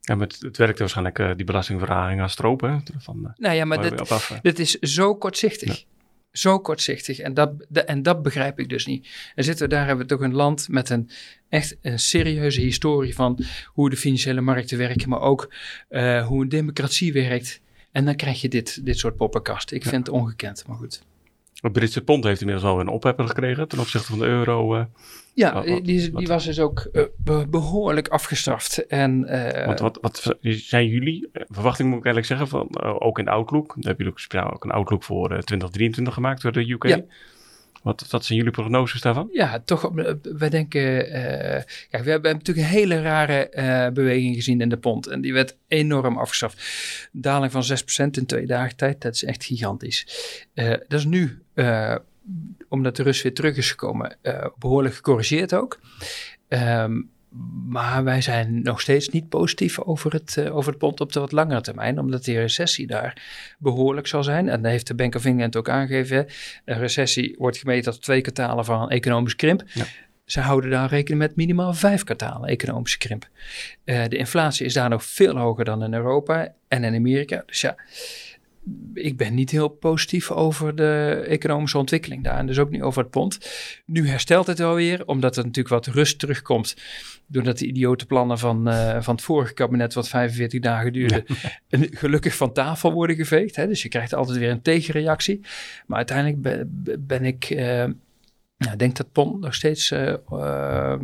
Ja, 0.02 0.16
met 0.16 0.40
het 0.40 0.58
werkt 0.58 0.80
waarschijnlijk 0.80 1.20
uh, 1.20 1.32
die 1.36 1.46
belastingverhaging 1.46 2.22
aan 2.22 2.30
stropen. 2.30 2.84
Van, 2.98 3.20
uh, 3.24 3.30
nou 3.36 3.56
ja, 3.56 3.66
maar 3.66 3.82
dit, 3.82 4.42
dit 4.42 4.60
is 4.60 4.80
zo 4.80 5.16
kortzichtig. 5.16 5.78
Ja. 5.78 5.86
Zo 6.32 6.60
kortzichtig. 6.60 7.20
En 7.20 7.34
dat, 7.34 7.52
de, 7.68 7.82
en 7.82 8.04
dat 8.04 8.24
begrijp 8.24 8.60
ik 8.60 8.70
dus 8.70 8.86
niet. 8.86 9.08
En 9.36 9.44
zitten 9.44 9.70
we 9.70 9.74
daar, 9.74 9.88
hebben 9.88 10.08
we 10.08 10.14
toch 10.14 10.22
een 10.22 10.34
land 10.34 10.68
met 10.70 10.90
een 10.90 11.10
echt 11.50 11.78
een 11.82 12.00
serieuze 12.00 12.62
historie 12.62 13.16
van 13.16 13.40
hoe 13.66 13.90
de 13.90 13.98
financiële 13.98 14.42
markten 14.42 14.78
werken, 14.78 15.10
maar 15.10 15.22
ook 15.22 15.54
uh, 15.90 16.28
hoe 16.28 16.42
een 16.42 16.50
democratie 16.50 17.14
werkt. 17.14 17.62
En 17.92 18.06
dan 18.06 18.16
krijg 18.16 18.42
je 18.42 18.50
dit, 18.50 18.86
dit 18.86 18.98
soort 18.98 19.16
poppenkast. 19.16 19.72
Ik 19.72 19.84
ja. 19.84 19.90
vind 19.90 20.08
het 20.08 20.16
ongekend, 20.16 20.68
maar 20.68 20.78
goed. 20.78 21.08
Het 21.62 21.72
Britse 21.72 22.04
pond 22.04 22.24
heeft 22.24 22.42
inmiddels 22.42 22.68
al 22.68 22.80
een 22.80 22.88
ophepper 22.88 23.28
gekregen 23.28 23.68
ten 23.68 23.80
opzichte 23.80 24.08
van 24.08 24.20
de 24.20 24.26
euro. 24.26 24.76
Uh, 24.76 24.84
ja, 25.34 25.54
wat, 25.54 25.70
wat, 25.70 25.86
die, 25.86 26.12
die, 26.12 26.28
was 26.28 26.46
dus 26.46 26.60
ook 26.60 26.90
uh, 26.92 27.04
behoorlijk 27.50 28.08
afgestraft. 28.08 28.88
En, 28.88 29.26
uh, 29.30 29.66
wat, 29.66 29.80
wat, 29.80 29.98
wat 30.02 30.36
zijn 30.42 30.88
jullie, 30.88 31.30
verwachting 31.32 31.90
moet 31.90 31.98
ik 31.98 32.06
eigenlijk 32.06 32.26
zeggen, 32.26 32.48
van, 32.48 32.82
ook 33.00 33.20
in 33.20 33.26
de 33.26 33.32
Outlook? 33.32 33.68
Dan 33.68 33.76
hebben 33.76 33.98
jullie 33.98 34.12
ook, 34.12 34.20
speciaal 34.20 34.54
ook 34.54 34.64
een 34.64 34.72
Outlook 34.72 35.04
voor 35.04 35.28
2023 35.28 36.14
gemaakt 36.14 36.42
door 36.42 36.52
de 36.52 36.72
UK. 36.72 36.88
Ja. 36.88 37.02
Wat, 37.84 38.06
wat 38.10 38.26
zijn 38.26 38.38
jullie 38.38 38.54
prognoses 38.54 39.02
daarvan? 39.02 39.30
Ja, 39.32 39.60
toch, 39.66 39.92
we 40.22 40.50
denken, 40.50 41.08
uh, 41.08 41.14
kijk, 41.90 42.04
we 42.04 42.10
hebben 42.10 42.32
natuurlijk 42.34 42.68
een 42.68 42.74
hele 42.74 43.02
rare 43.02 43.52
uh, 43.54 43.94
beweging 43.94 44.36
gezien 44.36 44.62
in 44.62 44.70
de 44.70 44.78
pond. 44.78 45.08
En 45.08 45.22
die 45.22 45.34
werd 45.34 45.58
enorm 45.68 46.18
afgeschaft. 46.18 46.64
Daling 47.12 47.52
van 47.52 47.64
6% 47.64 48.10
in 48.12 48.26
twee 48.26 48.46
dagen 48.46 48.76
tijd, 48.76 49.02
dat 49.02 49.14
is 49.14 49.24
echt 49.24 49.44
gigantisch. 49.44 50.08
Dat 50.88 51.00
is 51.00 51.06
nu, 51.06 51.42
omdat 52.70 52.96
de 52.96 53.04
rust 53.04 53.24
weer 53.24 53.34
terug 53.34 53.58
is 53.58 53.70
gekomen, 53.70 54.18
behoorlijk 54.58 54.96
gecorrigeerd 54.96 55.54
ook. 55.54 55.80
Um, 56.48 57.10
maar 57.68 58.04
wij 58.04 58.22
zijn 58.22 58.62
nog 58.62 58.82
steeds 58.82 59.10
niet 59.10 59.30
positief 59.30 59.80
over 59.80 60.14
het, 60.14 60.36
uh, 60.40 60.56
over 60.56 60.70
het 60.70 60.80
pond 60.80 61.02
op 61.02 61.14
de 61.14 61.20
wat 61.20 61.32
langere 61.32 61.62
termijn, 61.62 62.00
omdat 62.00 62.24
die 62.24 62.40
recessie 62.40 62.88
daar 62.88 63.22
behoorlijk 63.60 64.08
zal 64.08 64.24
zijn. 64.24 64.50
En 64.50 64.62
daar 64.62 64.72
heeft 64.72 64.88
de 64.88 64.96
Bank 64.96 65.16
of 65.16 65.26
England 65.26 65.56
ook 65.56 65.70
aangegeven. 65.70 66.28
Een 66.66 66.80
recessie 66.80 67.36
wordt 67.38 67.58
gemeten 67.58 67.92
als 67.92 68.00
twee 68.00 68.22
kwartalen 68.22 68.66
van 68.66 68.82
een 68.82 68.90
economische 68.90 69.38
krimp. 69.38 69.64
Ja. 69.74 69.86
Ze 70.26 70.40
houden 70.40 70.70
daar 70.70 70.90
rekening 70.90 71.22
met 71.22 71.36
minimaal 71.36 71.74
vijf 71.74 72.04
kwartalen 72.04 72.50
economische 72.50 72.98
krimp. 72.98 73.28
Uh, 73.86 74.04
de 74.08 74.18
inflatie 74.18 74.66
is 74.66 74.74
daar 74.74 74.90
nog 74.90 75.04
veel 75.04 75.38
hoger 75.38 75.66
dan 75.66 75.84
in 75.84 75.94
Europa 75.94 76.54
en 76.68 76.84
in 76.84 76.96
Amerika. 76.96 77.44
Dus 77.46 77.62
ja, 77.62 77.76
ik 78.94 79.18
ben 79.18 79.34
niet 79.34 79.52
heel 79.52 79.68
positief 79.68 80.32
over 80.32 80.76
de 80.76 81.24
economische 81.28 81.78
ontwikkeling 81.78 82.24
daar. 82.24 82.38
En 82.38 82.46
dus 82.46 82.60
ook 82.60 82.70
niet 82.70 82.82
over 82.82 83.02
het 83.02 83.12
pond. 83.12 83.40
Nu 83.86 84.08
herstelt 84.08 84.48
het 84.48 84.60
wel 84.60 84.76
weer, 84.76 85.06
omdat 85.06 85.38
er 85.38 85.44
natuurlijk 85.44 85.86
wat 85.86 85.96
rust 85.96 86.20
terugkomt. 86.20 86.76
Doordat 87.28 87.58
de 87.58 87.66
idiote 87.66 88.06
plannen 88.06 88.38
van, 88.38 88.68
uh, 88.68 89.02
van 89.02 89.16
het 89.16 89.24
vorige 89.24 89.54
kabinet, 89.54 89.94
wat 89.94 90.10
45 90.10 90.60
dagen 90.60 90.94
duurde, 90.94 91.26
gelukkig 92.02 92.36
van 92.36 92.54
tafel 92.54 92.92
worden 92.92 93.16
geveegd. 93.16 93.56
Hè? 93.56 93.68
Dus 93.68 93.82
je 93.82 93.90
krijgt 93.90 94.14
altijd 94.14 94.38
weer 94.38 94.52
een 94.52 94.62
tegenreactie. 94.62 95.42
Maar 95.86 95.98
uiteindelijk 95.98 96.42
ben, 96.42 96.84
ben 97.00 97.26
ik, 97.26 97.50
uh, 97.50 97.86
nou, 98.58 98.76
denk 98.78 98.96
dat 98.96 99.12
pond 99.12 99.40
nog 99.40 99.54
steeds 99.54 99.92
uh, 99.92 100.96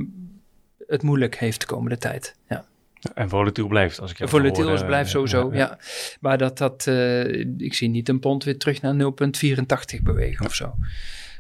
het 0.88 1.01
moeilijk 1.01 1.36
heeft 1.36 1.60
de 1.60 1.67
komende 1.67 1.97
tijd. 1.97 2.36
Ja. 2.49 2.65
En 3.13 3.29
volatiel 3.29 3.67
blijft, 3.67 3.99
als 3.99 4.11
ik 4.11 4.29
Volatiel 4.29 4.67
hoor, 4.67 4.85
blijft 4.85 5.09
sowieso, 5.09 5.49
ja, 5.51 5.57
ja. 5.57 5.77
Maar 6.19 6.37
dat, 6.37 6.57
dat, 6.57 6.85
uh, 6.89 7.39
ik 7.57 7.73
zie 7.73 7.89
niet 7.89 8.09
een 8.09 8.19
pond 8.19 8.43
weer 8.43 8.57
terug 8.57 8.81
naar 8.81 8.93
0,84 8.93 10.01
bewegen 10.03 10.45
of 10.45 10.55
zo. 10.55 10.75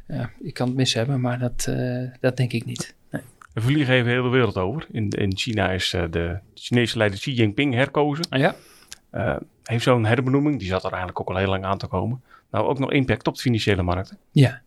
Ja, 0.07 0.31
ik 0.41 0.53
kan 0.53 0.67
het 0.67 0.75
mis 0.75 0.93
hebben, 0.93 1.21
maar 1.21 1.39
dat, 1.39 1.65
uh, 1.69 2.09
dat 2.19 2.37
denk 2.37 2.51
ik 2.51 2.65
niet. 2.65 2.95
Nee. 3.11 3.21
We 3.53 3.61
vliegen 3.61 3.93
even 3.93 4.05
de 4.05 4.11
hele 4.11 4.29
wereld 4.29 4.57
over. 4.57 4.87
In, 4.91 5.09
in 5.09 5.37
China 5.37 5.71
is 5.71 5.93
uh, 5.93 6.03
de 6.09 6.39
Chinese 6.53 6.97
leider 6.97 7.19
Xi 7.19 7.33
Jinping 7.33 7.73
herkozen. 7.73 8.25
Ah, 8.29 8.39
ja. 8.39 8.55
heeft 9.63 9.83
zo'n 9.83 10.05
herbenoeming, 10.05 10.59
die 10.59 10.67
zat 10.67 10.83
er 10.83 10.89
eigenlijk 10.89 11.19
ook 11.19 11.29
al 11.29 11.37
heel 11.37 11.49
lang 11.49 11.65
aan 11.65 11.77
te 11.77 11.87
komen. 11.87 12.21
Nou, 12.51 12.67
ook 12.67 12.79
nog 12.79 12.91
impact 12.91 13.27
op 13.27 13.35
de 13.35 13.41
financiële 13.41 13.83
markten. 13.83 14.17
Ja, 14.31 14.61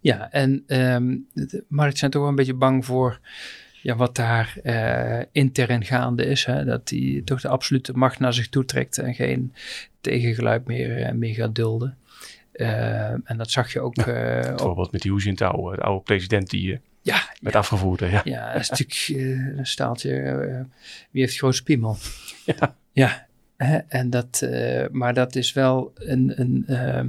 ja 0.00 0.30
en 0.30 0.64
um, 0.66 1.26
de 1.32 1.64
markten 1.68 1.98
zijn 1.98 2.10
toch 2.10 2.20
wel 2.20 2.30
een 2.30 2.36
beetje 2.36 2.54
bang 2.54 2.84
voor 2.84 3.20
ja, 3.82 3.96
wat 3.96 4.16
daar 4.16 4.56
uh, 4.62 5.20
intern 5.32 5.84
gaande 5.84 6.24
is. 6.24 6.44
Hè? 6.44 6.64
Dat 6.64 6.90
hij 6.90 7.22
toch 7.24 7.40
de 7.40 7.48
absolute 7.48 7.92
macht 7.92 8.18
naar 8.18 8.34
zich 8.34 8.48
toe 8.48 8.64
trekt 8.64 8.98
en 8.98 9.14
geen 9.14 9.54
tegengeluid 10.00 10.66
meer, 10.66 10.98
uh, 10.98 11.10
meer 11.12 11.34
gaat 11.34 11.54
dulden. 11.54 11.96
Uh, 12.52 13.10
en 13.10 13.36
dat 13.36 13.50
zag 13.50 13.72
je 13.72 13.80
ook. 13.80 13.94
Ja, 13.94 14.04
bijvoorbeeld 14.04 14.86
op, 14.86 14.92
met 14.92 15.02
die 15.02 15.12
Hu 15.12 15.18
Jintao, 15.18 15.74
de 15.74 15.82
oude 15.82 16.02
president 16.02 16.50
die 16.50 16.80
ja, 17.02 17.18
werd 17.40 17.54
ja, 17.54 17.60
afgevoerd. 17.60 18.00
Ja, 18.00 18.20
ja 18.24 18.52
dat 18.52 18.60
is 18.60 18.68
natuurlijk 18.68 19.58
een 19.58 19.66
staaltje. 19.66 20.66
wie 21.10 21.22
heeft 21.22 21.36
grote 21.36 21.56
spiemel? 21.56 21.96
Ja. 22.44 22.76
ja 22.92 23.26
hè? 23.56 23.78
En 23.88 24.10
dat, 24.10 24.48
maar 24.90 25.14
dat 25.14 25.36
is 25.36 25.52
wel 25.52 25.92
een. 25.94 26.32
een 26.40 26.64
ehm, 26.66 27.08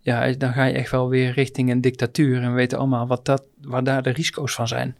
ja, 0.00 0.32
dan 0.32 0.52
ga 0.52 0.64
je 0.64 0.74
echt 0.74 0.90
wel 0.90 1.08
weer 1.08 1.32
richting 1.32 1.70
een 1.70 1.80
dictatuur 1.80 2.42
en 2.42 2.48
we 2.48 2.56
weten 2.56 2.78
allemaal 2.78 3.06
wat 3.06 3.24
dat, 3.24 3.42
waar 3.60 3.84
daar 3.84 4.02
de 4.02 4.10
risico's 4.10 4.54
van 4.54 4.68
zijn. 4.68 4.96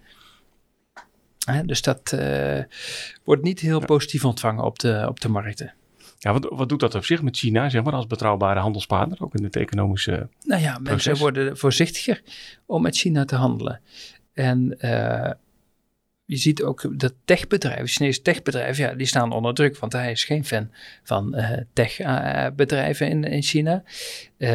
Hè, 1.46 1.64
dus 1.64 1.82
dat 1.82 2.12
uh, 2.14 2.58
wordt 3.24 3.42
niet 3.42 3.60
heel 3.60 3.80
ja. 3.80 3.86
positief 3.86 4.24
ontvangen 4.24 4.64
op 4.64 4.78
de, 4.78 5.04
op 5.08 5.20
de 5.20 5.28
markten. 5.28 5.74
Ja, 6.18 6.32
wat, 6.32 6.46
wat 6.50 6.68
doet 6.68 6.80
dat 6.80 6.94
op 6.94 7.04
zich 7.04 7.22
met 7.22 7.36
China, 7.36 7.68
zeg 7.68 7.82
maar, 7.82 7.92
als 7.92 8.06
betrouwbare 8.06 8.60
handelspartner, 8.60 9.22
ook 9.22 9.34
in 9.34 9.44
het 9.44 9.56
economische 9.56 10.28
Nou 10.44 10.62
ja, 10.62 10.72
proces? 10.72 10.88
mensen 10.88 11.16
worden 11.16 11.56
voorzichtiger 11.58 12.22
om 12.66 12.82
met 12.82 12.96
China 12.96 13.24
te 13.24 13.36
handelen. 13.36 13.80
En 14.32 14.76
uh, 14.80 15.30
je 16.26 16.36
ziet 16.36 16.62
ook 16.62 16.98
dat 16.98 17.14
techbedrijven, 17.24 17.86
Chinese 17.86 18.22
techbedrijven, 18.22 18.84
ja, 18.84 18.94
die 18.94 19.06
staan 19.06 19.32
onder 19.32 19.54
druk, 19.54 19.78
want 19.78 19.92
hij 19.92 20.10
is 20.10 20.24
geen 20.24 20.44
fan 20.44 20.70
van 21.02 21.34
uh, 21.36 21.50
techbedrijven 21.72 23.06
uh, 23.06 23.12
in, 23.12 23.24
in 23.24 23.42
China. 23.42 23.82
Uh, 24.38 24.50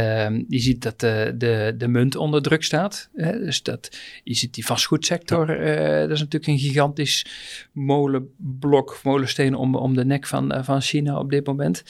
je 0.48 0.60
ziet 0.60 0.82
dat 0.82 1.00
de, 1.00 1.34
de, 1.38 1.74
de 1.78 1.88
munt 1.88 2.16
onder 2.16 2.42
druk 2.42 2.64
staat. 2.64 3.10
Hè? 3.16 3.40
Dus 3.40 3.64
dat, 3.64 3.98
je 4.24 4.34
ziet 4.34 4.54
die 4.54 4.66
vastgoedsector, 4.66 5.66
ja. 5.66 6.00
dat 6.00 6.12
is 6.12 6.20
natuurlijk 6.20 6.52
een 6.52 6.60
gigantisch 6.60 7.26
molenblok, 7.72 9.00
molensteen 9.04 9.56
om, 9.56 9.76
om 9.76 9.96
de 9.96 10.06
nek 10.06 10.28
van, 10.28 10.64
van 10.64 10.82
China 10.82 11.20
op 11.20 11.30
dit 11.30 11.46
moment. 11.46 11.84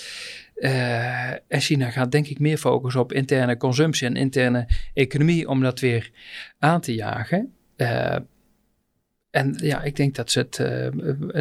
Uh, 0.55 1.29
en 1.29 1.59
China 1.59 1.89
gaat 1.89 2.11
denk 2.11 2.27
ik 2.27 2.39
meer 2.39 2.57
focussen 2.57 3.01
op 3.01 3.13
interne 3.13 3.57
consumptie 3.57 4.07
en 4.07 4.15
interne 4.15 4.67
economie 4.93 5.47
om 5.47 5.61
dat 5.61 5.79
weer 5.79 6.11
aan 6.59 6.81
te 6.81 6.93
jagen. 6.93 7.53
Uh, 7.77 8.15
en 9.31 9.53
ja, 9.57 9.81
ik 9.81 9.95
denk 9.95 10.15
dat 10.15 10.31
ze 10.31 10.39
het, 10.39 10.57
uh, 10.59 10.67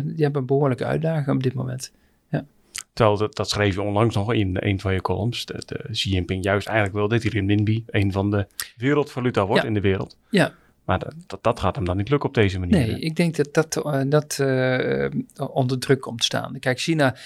die 0.05 0.22
hebben 0.24 0.40
een 0.40 0.46
behoorlijke 0.46 0.85
uitdaging 0.85 1.37
op 1.37 1.42
dit 1.42 1.55
moment. 1.55 1.92
Ja. 2.29 2.44
Terwijl, 2.92 3.18
dat, 3.18 3.37
dat 3.37 3.48
schreef 3.48 3.74
je 3.74 3.83
onlangs 3.83 4.14
nog 4.14 4.33
in 4.33 4.57
een 4.61 4.81
van 4.81 4.94
je 4.94 5.00
columns, 5.00 5.44
de, 5.44 5.62
de 5.66 5.88
Xi 5.90 6.11
Jinping 6.11 6.44
juist 6.44 6.66
eigenlijk 6.66 6.96
wil 6.96 7.09
dat 7.09 7.22
hij 7.22 7.31
renminbi 7.31 7.85
een 7.87 8.12
van 8.12 8.31
de 8.31 8.46
wereldvaluta 8.76 9.46
wordt 9.46 9.62
ja. 9.62 9.68
in 9.68 9.74
de 9.74 9.81
wereld. 9.81 10.16
Ja. 10.31 10.55
Maar 10.85 10.98
dat, 11.26 11.42
dat 11.42 11.61
gaat 11.61 11.76
hem 11.76 11.85
dan 11.85 11.96
niet 11.96 12.09
lukken 12.09 12.29
op 12.29 12.35
deze 12.35 12.59
manier. 12.59 12.87
Nee, 12.87 12.98
ik 12.98 13.16
denk 13.16 13.37
dat 13.37 13.55
dat, 13.55 13.83
uh, 13.87 14.00
dat 14.07 14.38
uh, 14.40 15.11
onder 15.37 15.79
druk 15.79 16.00
komt 16.00 16.18
te 16.18 16.24
staan. 16.24 16.59
Kijk, 16.59 16.81
China, 16.81 17.16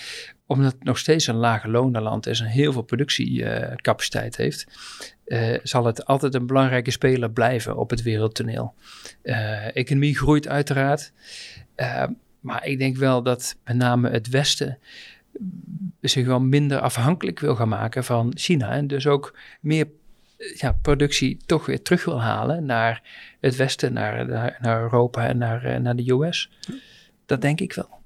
omdat 0.46 0.72
het 0.72 0.85
nog 0.85 0.98
steeds 0.98 1.27
een 1.27 1.35
lage 1.35 1.68
lonenland 1.68 2.27
is 2.27 2.40
en 2.40 2.46
heel 2.46 2.72
veel 2.72 2.83
productiecapaciteit 2.83 4.37
heeft, 4.37 4.66
uh, 5.27 5.59
zal 5.63 5.85
het 5.85 6.07
altijd 6.07 6.35
een 6.35 6.47
belangrijke 6.47 6.91
speler 6.91 7.31
blijven 7.31 7.77
op 7.77 7.91
het 7.91 8.03
wereldtoneel. 8.03 8.75
Uh, 9.23 9.77
economie 9.77 10.17
groeit 10.17 10.49
uiteraard, 10.49 11.13
uh, 11.77 12.05
maar 12.41 12.67
ik 12.67 12.79
denk 12.79 12.97
wel 12.97 13.23
dat 13.23 13.57
met 13.65 13.77
name 13.77 14.11
het 14.11 14.29
Westen 14.29 14.79
zich 16.01 16.27
wel 16.27 16.41
minder 16.41 16.81
afhankelijk 16.81 17.41
wil 17.41 17.55
gaan 17.55 17.69
maken 17.69 18.05
van 18.05 18.33
China 18.35 18.71
en 18.71 18.87
dus 18.87 19.07
ook 19.07 19.39
meer 19.61 19.87
ja, 20.55 20.73
productie 20.83 21.39
toch 21.47 21.67
weer 21.67 21.83
terug 21.83 22.05
wil 22.05 22.23
halen 22.23 22.65
naar 22.67 23.03
het 23.41 23.57
Westen, 23.57 23.93
naar, 23.93 24.27
naar, 24.27 24.59
naar 24.61 24.83
Europa 24.83 25.27
en 25.27 25.39
naar, 25.39 25.81
naar 25.81 25.97
de 25.97 26.13
US. 26.13 26.51
Dat 27.27 27.41
denk 27.41 27.61
ik 27.61 27.73
wel. 27.73 28.03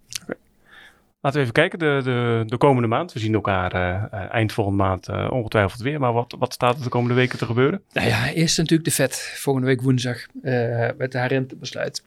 Laten 1.21 1.39
we 1.39 1.47
even 1.47 1.53
kijken, 1.53 1.79
de, 1.79 2.01
de, 2.05 2.43
de 2.47 2.57
komende 2.57 2.89
maand. 2.89 3.13
We 3.13 3.19
zien 3.19 3.35
elkaar 3.35 3.75
uh, 3.75 4.35
eind 4.35 4.53
volgende 4.53 4.83
maand 4.83 5.09
uh, 5.09 5.29
ongetwijfeld 5.31 5.81
weer. 5.81 6.01
Maar 6.01 6.13
wat, 6.13 6.35
wat 6.39 6.53
staat 6.53 6.77
er 6.77 6.83
de 6.83 6.89
komende 6.89 7.15
weken 7.15 7.39
te 7.39 7.47
gebeuren? 7.47 7.83
Nou 7.93 8.09
ja, 8.09 8.33
eerst 8.33 8.59
natuurlijk 8.59 8.89
de 8.89 8.95
FED. 8.95 9.17
Volgende 9.37 9.69
week 9.69 9.83
woensdag 9.83 10.27
uh, 10.43 10.89
met 10.99 11.13
haar 11.13 11.29
rentebesluit. 11.29 12.05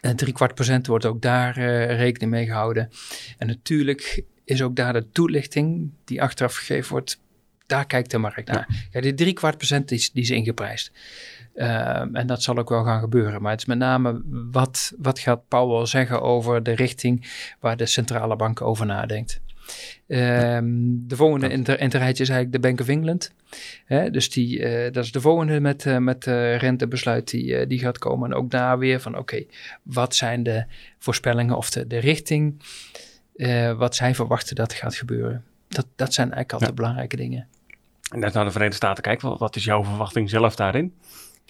En 0.00 0.16
drie 0.16 0.32
kwart 0.32 0.54
procent 0.54 0.86
wordt 0.86 1.04
ook 1.04 1.22
daar 1.22 1.58
rekening 1.96 2.30
mee 2.30 2.46
gehouden. 2.46 2.90
En 3.38 3.46
natuurlijk 3.46 4.22
is 4.44 4.62
ook 4.62 4.76
daar 4.76 4.92
de 4.92 5.10
toelichting 5.10 5.90
die 6.04 6.22
achteraf 6.22 6.54
gegeven 6.54 6.90
wordt. 6.90 7.20
Daar 7.66 7.86
kijkt 7.86 8.10
de 8.10 8.18
markt 8.18 8.48
naar. 8.48 8.88
Ja, 8.90 9.00
die 9.00 9.14
drie 9.14 9.32
kwart 9.32 9.56
procent 9.56 9.88
die, 9.88 10.10
die 10.12 10.22
is 10.22 10.30
ingeprijsd. 10.30 10.92
Uh, 11.58 12.04
en 12.12 12.26
dat 12.26 12.42
zal 12.42 12.56
ook 12.56 12.68
wel 12.68 12.84
gaan 12.84 13.00
gebeuren. 13.00 13.42
Maar 13.42 13.50
het 13.50 13.60
is 13.60 13.66
met 13.66 13.78
name 13.78 14.22
wat, 14.50 14.92
wat 14.98 15.18
gaat 15.18 15.48
Powell 15.48 15.86
zeggen 15.86 16.22
over 16.22 16.62
de 16.62 16.72
richting 16.72 17.30
waar 17.60 17.76
de 17.76 17.86
centrale 17.86 18.36
bank 18.36 18.60
over 18.60 18.86
nadenkt. 18.86 19.40
Um, 20.06 21.08
de 21.08 21.16
volgende 21.16 21.48
in 21.48 21.62
is 21.62 22.02
eigenlijk 22.02 22.52
de 22.52 22.58
Bank 22.58 22.80
of 22.80 22.88
England. 22.88 23.32
Hè, 23.84 24.10
dus 24.10 24.30
die, 24.30 24.58
uh, 24.58 24.92
dat 24.92 25.04
is 25.04 25.12
de 25.12 25.20
volgende 25.20 25.60
met, 25.60 25.84
uh, 25.84 25.96
met 25.96 26.26
uh, 26.26 26.56
rentebesluit 26.56 27.30
die, 27.30 27.66
die 27.66 27.78
gaat 27.78 27.98
komen. 27.98 28.30
En 28.30 28.36
ook 28.36 28.50
daar 28.50 28.78
weer 28.78 29.00
van 29.00 29.12
oké, 29.12 29.20
okay, 29.20 29.48
wat 29.82 30.14
zijn 30.14 30.42
de 30.42 30.64
voorspellingen 30.98 31.56
of 31.56 31.70
de, 31.70 31.86
de 31.86 31.98
richting, 31.98 32.62
wat 33.76 33.96
zij 33.96 34.14
verwachten 34.14 34.56
dat 34.56 34.72
gaat 34.72 34.94
gebeuren. 34.94 35.44
Dat, 35.68 35.86
dat 35.96 36.14
zijn 36.14 36.32
eigenlijk 36.32 36.52
altijd 36.52 36.70
ja. 36.70 36.76
belangrijke 36.76 37.16
dingen. 37.16 37.46
En 38.10 38.24
als 38.24 38.32
naar 38.32 38.44
de 38.44 38.50
Verenigde 38.50 38.76
Staten 38.76 39.02
kijken, 39.02 39.38
wat 39.38 39.56
is 39.56 39.64
jouw 39.64 39.84
verwachting 39.84 40.30
zelf 40.30 40.56
daarin? 40.56 40.94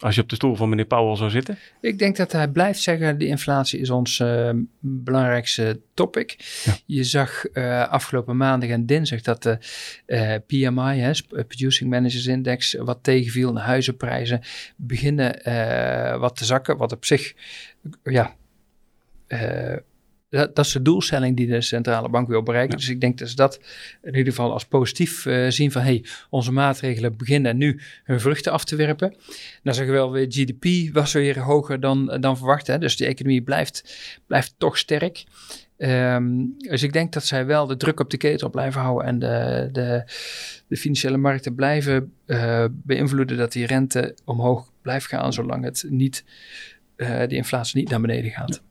Als 0.00 0.14
je 0.14 0.20
op 0.20 0.28
de 0.28 0.34
stoel 0.34 0.54
van 0.54 0.68
meneer 0.68 0.84
Powell 0.84 1.16
zou 1.16 1.30
zitten? 1.30 1.58
Ik 1.80 1.98
denk 1.98 2.16
dat 2.16 2.32
hij 2.32 2.48
blijft 2.48 2.80
zeggen, 2.80 3.18
de 3.18 3.26
inflatie 3.26 3.80
is 3.80 3.90
ons 3.90 4.18
uh, 4.18 4.50
belangrijkste 4.80 5.80
topic. 5.94 6.36
Ja. 6.64 6.76
Je 6.86 7.04
zag 7.04 7.44
uh, 7.52 7.88
afgelopen 7.88 8.36
maandag 8.36 8.68
en 8.68 8.86
dinsdag 8.86 9.20
dat 9.20 9.42
de 9.42 9.58
uh, 10.06 10.34
PMI, 10.46 10.98
hè, 10.98 11.10
Producing 11.28 11.90
Managers 11.90 12.26
Index, 12.26 12.74
wat 12.74 12.98
tegenviel. 13.02 13.52
De 13.52 13.60
huizenprijzen 13.60 14.40
beginnen 14.76 15.40
wat 16.20 16.36
te 16.36 16.44
zakken, 16.44 16.76
wat 16.76 16.92
op 16.92 17.04
zich, 17.04 17.34
ja... 18.02 18.36
Dat, 20.30 20.56
dat, 20.56 20.64
is 20.64 20.72
de 20.72 20.82
doelstelling 20.82 21.36
die 21.36 21.46
de 21.46 21.60
centrale 21.60 22.08
bank 22.08 22.28
wil 22.28 22.42
bereiken. 22.42 22.72
Ja. 22.72 22.76
Dus 22.78 22.88
ik 22.88 23.00
denk 23.00 23.18
dat 23.18 23.28
ze 23.28 23.36
dat 23.36 23.60
in 24.02 24.14
ieder 24.14 24.32
geval 24.32 24.52
als 24.52 24.64
positief 24.64 25.24
uh, 25.24 25.50
zien 25.50 25.72
van 25.72 25.82
hey, 25.82 26.04
onze 26.30 26.52
maatregelen 26.52 27.16
beginnen 27.16 27.56
nu 27.56 27.80
hun 28.04 28.20
vruchten 28.20 28.52
af 28.52 28.64
te 28.64 28.76
werpen. 28.76 29.14
Dan 29.62 29.74
zeggen 29.74 29.94
we 29.94 30.00
wel 30.00 30.12
weer 30.12 30.26
GDP 30.28 30.94
was 30.94 31.12
weer 31.12 31.38
hoger 31.38 31.80
dan, 31.80 32.16
dan 32.20 32.36
verwacht. 32.36 32.66
Hè? 32.66 32.78
Dus 32.78 32.96
de 32.96 33.06
economie 33.06 33.42
blijft, 33.42 33.98
blijft 34.26 34.54
toch 34.58 34.78
sterk. 34.78 35.24
Um, 35.78 36.54
dus 36.58 36.82
ik 36.82 36.92
denk 36.92 37.12
dat 37.12 37.24
zij 37.24 37.46
wel 37.46 37.66
de 37.66 37.76
druk 37.76 38.00
op 38.00 38.10
de 38.10 38.16
ketel 38.16 38.50
blijven 38.50 38.80
houden 38.80 39.06
en 39.06 39.18
de, 39.18 39.68
de, 39.72 40.02
de 40.66 40.76
financiële 40.76 41.16
markten 41.16 41.54
blijven 41.54 42.12
uh, 42.26 42.64
beïnvloeden 42.70 43.36
dat 43.36 43.52
die 43.52 43.66
rente 43.66 44.14
omhoog 44.24 44.72
blijft 44.82 45.06
gaan, 45.06 45.32
zolang 45.32 45.64
het 45.64 45.84
niet, 45.88 46.24
uh, 46.96 47.18
de 47.18 47.34
inflatie 47.34 47.78
niet 47.78 47.90
naar 47.90 48.00
beneden 48.00 48.30
gaat. 48.30 48.54
Ja, 48.54 48.67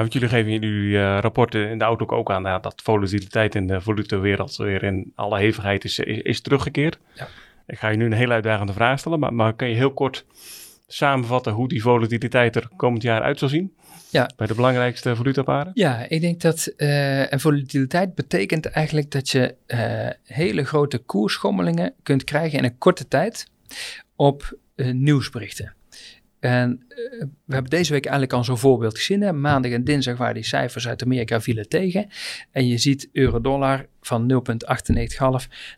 want 0.00 0.12
jullie 0.12 0.28
geven 0.28 0.52
in 0.52 0.60
jullie 0.60 0.90
uh, 0.90 1.18
rapporten 1.20 1.68
in 1.68 1.78
de 1.78 1.84
Outlook 1.84 2.12
ook 2.12 2.30
aan 2.30 2.42
ja, 2.42 2.58
dat 2.58 2.82
volatiliteit 2.82 3.54
in 3.54 3.66
de 3.66 3.80
valutawereld 3.80 4.56
weer 4.56 4.82
in 4.82 5.12
alle 5.14 5.38
hevigheid 5.38 5.84
is, 5.84 5.98
is, 5.98 6.18
is 6.18 6.40
teruggekeerd. 6.40 6.98
Ja. 7.12 7.28
Ik 7.66 7.78
ga 7.78 7.88
je 7.88 7.96
nu 7.96 8.04
een 8.04 8.12
heel 8.12 8.30
uitdagende 8.30 8.72
vraag 8.72 8.98
stellen, 8.98 9.18
maar, 9.18 9.34
maar 9.34 9.52
kan 9.52 9.68
je 9.68 9.74
heel 9.74 9.92
kort 9.92 10.24
samenvatten 10.86 11.52
hoe 11.52 11.68
die 11.68 11.82
volatiliteit 11.82 12.56
er 12.56 12.68
komend 12.76 13.02
jaar 13.02 13.22
uit 13.22 13.38
zal 13.38 13.48
zien? 13.48 13.74
Ja. 14.10 14.30
Bij 14.36 14.46
de 14.46 14.54
belangrijkste 14.54 15.16
valutaparen? 15.16 15.70
Ja, 15.74 16.08
ik 16.08 16.20
denk 16.20 16.40
dat 16.40 16.72
uh, 16.76 17.32
en 17.32 17.40
volatiliteit 17.40 18.14
betekent 18.14 18.66
eigenlijk 18.66 19.10
dat 19.10 19.28
je 19.28 19.54
uh, 19.66 20.10
hele 20.24 20.64
grote 20.64 20.98
koersschommelingen 20.98 21.94
kunt 22.02 22.24
krijgen 22.24 22.58
in 22.58 22.64
een 22.64 22.78
korte 22.78 23.08
tijd 23.08 23.50
op 24.16 24.58
nieuwsberichten. 24.76 25.74
En 26.46 26.84
we 27.44 27.52
hebben 27.54 27.70
deze 27.70 27.92
week 27.92 28.04
eigenlijk 28.04 28.32
al 28.32 28.44
zo'n 28.44 28.58
voorbeeld 28.58 28.96
gezien. 28.96 29.20
Hè? 29.20 29.32
Maandag 29.32 29.72
en 29.72 29.84
dinsdag 29.84 30.16
waren 30.16 30.34
die 30.34 30.44
cijfers 30.44 30.88
uit 30.88 31.02
Amerika 31.02 31.40
vielen 31.40 31.68
tegen. 31.68 32.08
En 32.50 32.66
je 32.66 32.78
ziet 32.78 33.08
euro-dollar 33.12 33.86
van 34.00 34.32
0,98,5 34.32 34.38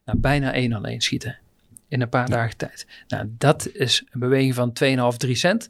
naar 0.04 0.18
bijna 0.18 0.52
1 0.52 0.74
aan 0.74 0.87
1 0.87 1.00
schieten. 1.00 1.38
In 1.88 2.00
een 2.00 2.09
paar 2.09 2.28
dagen 2.28 2.57
tijd. 2.57 2.87
Nou, 3.09 3.26
dat 3.38 3.68
is 3.72 4.04
een 4.11 4.20
beweging 4.20 4.54
van 4.54 4.76
2,5, 5.12 5.16
3 5.16 5.35
cent. 5.35 5.68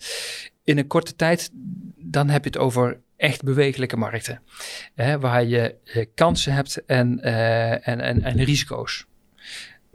In 0.64 0.78
een 0.78 0.86
korte 0.86 1.16
tijd, 1.16 1.50
dan 1.96 2.28
heb 2.28 2.44
je 2.44 2.50
het 2.50 2.58
over 2.58 3.00
echt 3.16 3.42
bewegelijke 3.42 3.96
markten. 3.96 4.40
Hè, 4.94 5.18
waar 5.18 5.44
je 5.44 5.76
kansen 6.14 6.52
hebt 6.52 6.84
en, 6.86 7.20
uh, 7.22 7.88
en, 7.88 8.00
en, 8.00 8.22
en 8.22 8.44
risico's. 8.44 9.06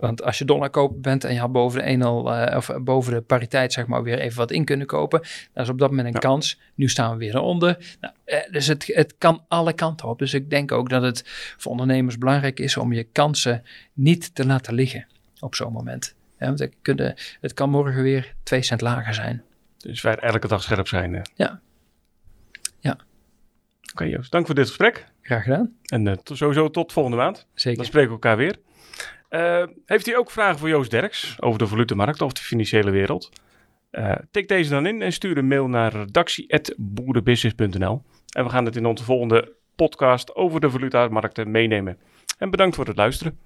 Want 0.04 0.24
als 0.24 0.38
je 0.38 0.46
dollar 0.46 0.70
kopen 0.70 1.02
bent 1.02 1.24
en 1.24 1.34
je 1.34 1.40
had 1.40 1.52
boven 1.52 1.80
de 1.80 1.86
1 1.86 2.00
uh, 2.00 2.56
of 2.56 2.72
boven 2.82 3.14
de 3.14 3.22
pariteit 3.22 3.74
zeg 3.74 3.88
maar 3.88 4.04
weer 4.04 4.20
even 4.20 4.38
wat 4.38 4.52
in 4.52 4.66
kunnen 4.66 4.88
kopen, 4.88 5.22
dan 5.54 5.64
is 5.64 5.70
op 5.70 5.80
dat 5.80 5.90
moment 5.90 6.08
een 6.08 6.14
ja. 6.14 6.20
kans. 6.20 6.60
Nu 6.76 6.90
staan 6.90 7.12
we 7.12 7.18
weer 7.18 7.36
eronder. 7.36 7.96
Nou, 8.02 8.14
eh, 8.26 8.52
dus 8.52 8.68
het, 8.68 8.86
het 8.94 9.16
kan 9.18 9.46
alle 9.48 9.74
kanten 9.74 10.08
op. 10.08 10.20
Dus 10.20 10.34
ik 10.34 10.50
denk 10.50 10.72
ook 10.72 10.90
dat 10.90 11.02
het 11.02 11.24
voor 11.58 11.72
ondernemers 11.72 12.18
belangrijk 12.18 12.60
is 12.60 12.78
om 12.78 12.94
je 12.94 13.04
kansen 13.04 13.64
niet 13.94 14.36
te 14.36 14.46
laten 14.46 14.74
liggen 14.74 15.08
op 15.40 15.56
zo'n 15.56 15.72
moment. 15.72 16.16
Ja, 16.40 16.46
want 16.46 16.60
het, 16.60 16.74
kunnen, 16.82 17.16
het 17.42 17.54
kan 17.54 17.70
morgen 17.70 18.04
weer 18.04 18.36
2 18.44 18.62
cent 18.62 18.82
lager 18.82 19.14
zijn. 19.14 19.44
Dus 19.78 20.02
wij 20.02 20.16
elke 20.16 20.48
dag 20.48 20.62
scherp 20.62 20.88
zijn. 20.88 21.12
Ja. 21.36 21.60
Ja. 22.80 22.92
Oké 22.92 23.02
okay, 23.92 24.10
Joost, 24.10 24.32
dank 24.32 24.46
voor 24.46 24.56
dit 24.56 24.68
gesprek. 24.68 25.06
Graag 25.22 25.44
gedaan. 25.44 25.76
En 25.86 26.06
uh, 26.06 26.14
tot, 26.14 26.38
sowieso 26.38 26.70
tot 26.70 26.92
volgende 26.92 27.18
maand. 27.18 27.48
Zeker. 27.54 27.78
Dan 27.78 27.88
spreken 27.88 28.10
we 28.10 28.16
elkaar 28.16 28.38
weer. 28.38 28.60
Uh, 29.34 29.64
heeft 29.86 30.08
u 30.08 30.16
ook 30.16 30.32
vragen 30.32 30.60
voor 30.60 30.70
Joost 30.70 30.92
Derks 30.92 31.42
over 31.42 31.60
de 31.60 31.68
valutemarkt 31.68 32.22
of 32.22 32.34
de 32.34 32.42
financiële 32.42 32.92
wereld? 32.92 33.30
Uh, 33.92 34.12
tik 34.32 34.48
deze 34.48 34.70
dan 34.70 34.86
in 34.86 35.02
en 35.02 35.14
stuur 35.14 35.38
een 35.38 35.48
mail 35.48 35.68
naar 35.68 35.94
redactie.boerenbusiness.nl. 35.94 38.02
En 38.36 38.44
we 38.44 38.50
gaan 38.50 38.66
het 38.66 38.76
in 38.76 38.86
onze 38.86 39.04
volgende 39.04 39.52
podcast 39.76 40.36
over 40.36 40.60
de 40.60 40.70
valutamarkten 40.70 41.52
meenemen. 41.52 41.98
En 42.38 42.50
bedankt 42.50 42.76
voor 42.76 42.86
het 42.86 42.98
luisteren. 42.98 43.40